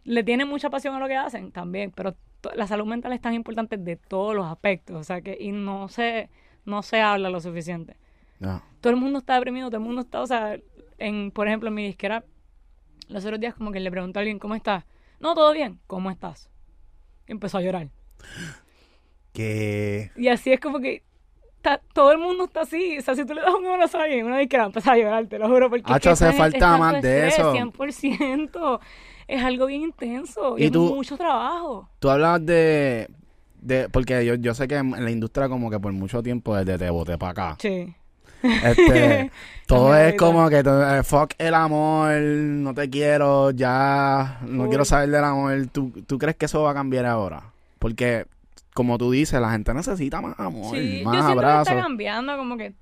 [0.07, 2.15] le tienen mucha pasión a lo que hacen también, pero
[2.55, 5.87] la salud mental es tan importante de todos los aspectos, o sea, que y no
[5.89, 6.29] se,
[6.65, 7.97] no se habla lo suficiente
[8.39, 8.61] No.
[8.81, 10.57] todo el mundo está deprimido, todo el mundo está, o sea,
[10.97, 12.23] en, por ejemplo, en mi disquera,
[13.09, 14.83] los otros días como que le pregunto a alguien, ¿cómo estás?
[15.19, 16.49] No, todo bien, ¿cómo estás?
[17.27, 17.87] Y empezó a llorar.
[19.33, 21.03] Que Y así es como que
[21.57, 24.03] está- todo el mundo está así, o sea, si tú le das un abrazo a
[24.03, 27.01] alguien, una disquera empieza a llorar, te lo juro, porque Hacho, que hace falta más
[27.01, 27.51] de eso.
[27.53, 28.79] 100%,
[29.27, 31.89] es algo bien intenso y, Y es mucho trabajo.
[31.99, 33.09] Tú hablabas de,
[33.61, 36.77] de porque yo, yo sé que en la industria como que por mucho tiempo desde
[36.77, 37.55] te boté para acá.
[37.59, 37.93] Sí.
[38.43, 39.31] Este,
[39.67, 44.69] todo es como que eh, fuck el amor, no te quiero, ya no Uy.
[44.69, 45.67] quiero saber del amor.
[45.71, 47.43] ¿Tú, ¿Tú crees que eso va a cambiar ahora?
[47.79, 48.25] Porque
[48.73, 51.67] como tú dices, la gente necesita más amor, Sí, yo siento que abrazos.
[51.67, 52.73] está cambiando, como que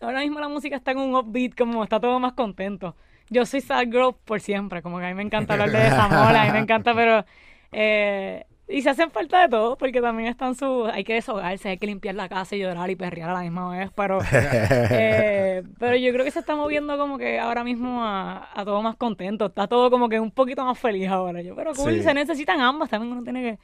[0.00, 2.96] ahora mismo la música está en un upbeat, como está todo más contento.
[3.32, 6.34] Yo soy sad girl por siempre, como que a mí me encanta hablar de desamor,
[6.36, 7.24] a mí me encanta, pero
[7.72, 10.88] eh, Y se hacen falta de todo, porque también están sus...
[10.90, 13.70] Hay que deshogarse, hay que limpiar la casa y llorar y perrear a la misma
[13.70, 14.18] vez, pero...
[14.32, 18.80] eh, pero yo creo que se está moviendo como que ahora mismo a, a todo
[18.82, 19.46] más contento.
[19.46, 21.42] Está todo como que un poquito más feliz ahora.
[21.42, 22.02] Yo, pero cool, Sí.
[22.02, 23.58] se necesitan ambas, también uno tiene que...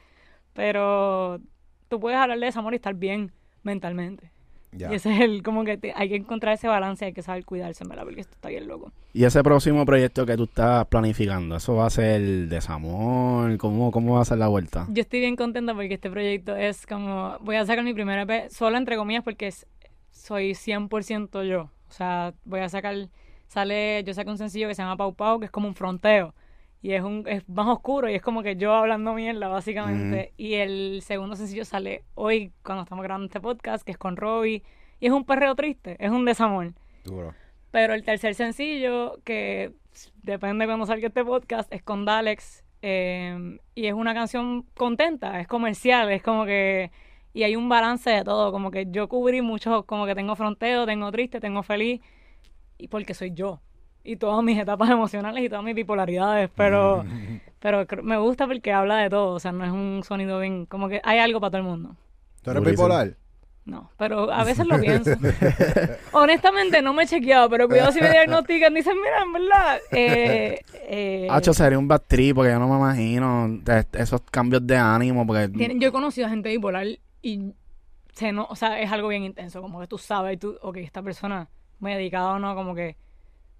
[0.53, 1.39] Pero
[1.87, 3.31] tú puedes hablar de desamor y estar bien
[3.63, 4.31] mentalmente.
[4.71, 4.91] Ya.
[4.91, 7.43] Y ese es el, como que te- hay que encontrar ese balance, hay que saber
[7.45, 8.03] cuidarse, ¿verdad?
[8.03, 8.91] Porque esto está bien loco.
[9.13, 13.57] Y ese próximo proyecto que tú estás planificando, ¿eso va a ser desamor?
[13.57, 14.85] ¿Cómo, cómo va a ser la vuelta?
[14.91, 18.49] Yo estoy bien contenta porque este proyecto es como, voy a sacar mi primer EP,
[18.51, 19.65] solo entre comillas porque es-
[20.11, 21.61] soy 100% yo.
[21.89, 22.95] O sea, voy a sacar,
[23.47, 26.35] sale, yo saco un sencillo que se llama Pau Pau, que es como un fronteo.
[26.81, 30.33] Y es, un, es más oscuro y es como que yo hablando mierda, básicamente.
[30.37, 34.63] Y el segundo sencillo sale hoy, cuando estamos grabando este podcast, que es con Robbie.
[35.01, 36.73] Y es un perreo triste, es un desamor.
[37.03, 37.33] Duro.
[37.71, 39.73] Pero el tercer sencillo, que
[40.23, 42.63] depende cuando salga este podcast, es con Dalex.
[42.81, 46.91] eh, y es una canción contenta, es comercial, es como que...
[47.33, 50.85] Y hay un balance de todo, como que yo cubrí mucho, como que tengo fronteo,
[50.85, 52.01] tengo triste, tengo feliz,
[52.77, 53.61] y porque soy yo.
[54.11, 57.05] Y todas mis etapas emocionales y todas mis bipolaridades, pero,
[57.59, 60.89] pero me gusta porque habla de todo, o sea, no es un sonido bien, como
[60.89, 61.95] que hay algo para todo el mundo.
[62.41, 63.15] ¿Tú eres bipolar?
[63.65, 65.11] No, pero a veces lo pienso.
[66.11, 68.73] Honestamente, no me he chequeado, pero cuidado si me diagnostican.
[68.73, 69.79] Dicen, mira, en verdad.
[69.91, 74.65] Eh, eh, Hacho, sería un bad trip porque yo no me imagino de- esos cambios
[74.65, 75.49] de ánimo porque...
[75.77, 76.87] yo he conocido a gente bipolar
[77.21, 77.53] y
[78.13, 79.61] se no, o sea, es algo bien intenso.
[79.61, 81.47] Como que tú sabes, y tú, ok, esta persona
[81.79, 82.95] medicada o no, como que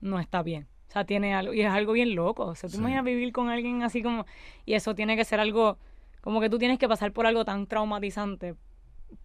[0.01, 0.67] no está bien.
[0.87, 2.45] O sea, tiene algo, y es algo bien loco.
[2.45, 2.79] O sea, tú Sí.
[2.81, 4.25] imaginas vivir con alguien así como,
[4.65, 5.77] y eso tiene que ser algo,
[6.21, 8.55] como que tú tienes que pasar por algo tan traumatizante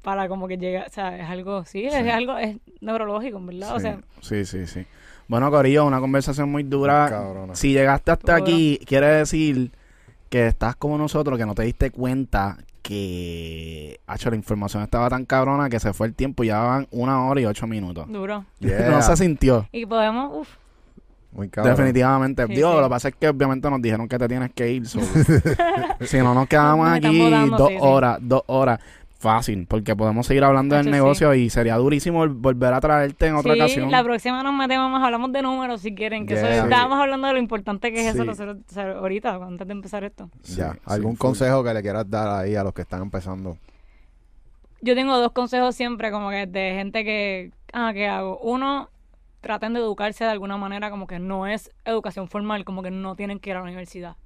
[0.02, 2.08] para como que llegue, o sea, es algo, sí, es Sí.
[2.10, 3.74] algo, es neurológico, en verdad.
[3.76, 4.84] O sea, Sí, sí, sí.
[5.28, 7.06] Bueno, Corillo, una conversación muy dura.
[7.08, 7.54] Cabrona.
[7.54, 9.70] Si llegaste hasta aquí, quiere decir
[10.28, 15.24] que estás como nosotros, que no te diste cuenta que, hacho, la información estaba tan
[15.24, 18.06] cabrona que se fue el tiempo y ya van una hora y ocho minutos.
[18.10, 18.44] duro.
[18.60, 18.90] Yeah.
[18.90, 19.66] No se sintió.
[19.72, 20.56] Y podemos, uff,
[21.34, 21.74] Muy cabrón.
[21.76, 22.46] Definitivamente.
[22.46, 22.76] Sí, Digo, sí.
[22.78, 24.86] lo que pasa es que obviamente nos dijeron que te tienes que ir.
[24.86, 25.00] so-
[26.00, 27.78] si no nos quedamos Me están aquí dos sí, sí.
[27.80, 28.80] horas, dos horas.
[29.18, 30.92] Fácil, porque podemos seguir hablando del Hacho, sí.
[31.00, 33.90] negocio y sería durísimo vol- volver a traerte en otra sí, ocasión.
[33.90, 36.50] la próxima nos metemos más, hablamos de números si quieren, que eso Yeah.
[36.56, 36.64] es- Sí.
[36.68, 38.18] estábamos hablando de lo importante que es Sí.
[38.18, 40.28] eso nosotros- o sea, ahorita, antes de empezar esto.
[40.42, 40.74] Sí, Ya.
[40.74, 41.20] sí, ¿Algún full.
[41.28, 43.56] consejo que le quieras dar ahí a los que están empezando?
[44.82, 48.38] Yo tengo dos consejos siempre como que de gente que, ah, ¿qué hago?
[48.40, 48.90] Uno,
[49.44, 53.14] traten de educarse de alguna manera, como que no es educación formal, como que no
[53.14, 54.16] tienen que ir a la universidad,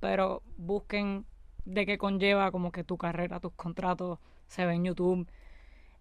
[0.00, 1.24] pero busquen
[1.64, 5.26] de qué conlleva como que tu carrera, tus contratos, se ve en YouTube.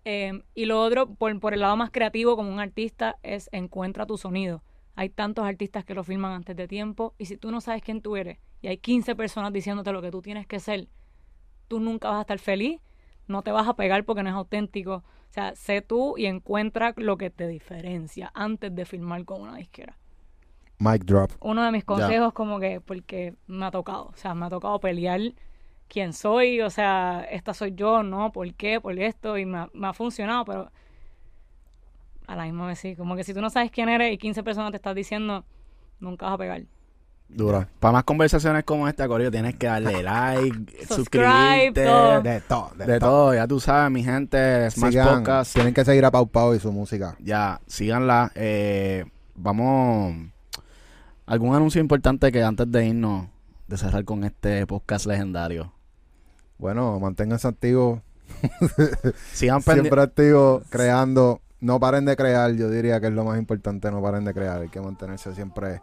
[0.03, 4.05] Eh, y lo otro, por, por el lado más creativo como un artista, es encuentra
[4.05, 4.61] tu sonido.
[4.95, 8.01] Hay tantos artistas que lo filman antes de tiempo y si tú no sabes quién
[8.01, 10.89] tú eres y hay 15 personas diciéndote lo que tú tienes que ser,
[11.69, 12.81] tú nunca vas a estar feliz,
[13.29, 14.95] no te vas a pegar porque no es auténtico.
[14.95, 19.55] O sea, sé tú y encuentra lo que te diferencia antes de filmar con una
[19.55, 19.95] disquera.
[20.79, 21.31] Mic drop.
[21.39, 24.79] Uno de mis consejos como que, porque me ha tocado, o sea, me ha tocado
[24.79, 25.21] pelear
[25.87, 29.69] quién soy, o sea, esta soy yo, no, por qué, por esto, y me ha,
[29.73, 30.71] me ha funcionado, pero
[32.27, 34.41] a la misma vez sí, como que si tú no sabes quién eres y 15
[34.41, 35.45] personas te están diciendo,
[35.99, 36.63] nunca vas a pegar.
[37.29, 37.67] Dura.
[37.79, 41.85] Para más conversaciones como esta, Corillo, tienes que darle like, suscribirte.
[41.85, 42.21] todo.
[42.21, 42.71] De todo.
[42.75, 43.09] De, De todo.
[43.09, 45.53] todo, ya tú sabes, mi gente, Smash Sigan, Podcast.
[45.53, 47.15] Tienen que seguir a Pau Pau y su música.
[47.19, 48.31] Ya, síganla.
[48.35, 49.05] Eh,
[49.35, 50.15] vamos.
[51.27, 53.27] ¿Algún anuncio importante que antes de irnos,
[53.67, 55.71] de cerrar con este podcast legendario?
[56.57, 57.99] Bueno, manténganse activos.
[59.33, 59.61] Sigan.
[59.61, 61.41] Siempre activos, creando.
[61.61, 64.61] No paren de crear, yo diría que es lo más importante, no paren de crear.
[64.61, 65.81] Hay que mantenerse siempre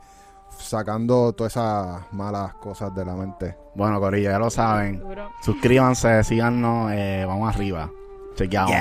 [0.58, 3.56] sacando todas esas malas cosas de la mente.
[3.74, 5.02] Bueno, Corillo, ya lo saben.
[5.42, 6.90] Suscríbanse, síganos.
[6.92, 7.90] eh, vamos arriba.
[8.34, 8.72] Chequeamos.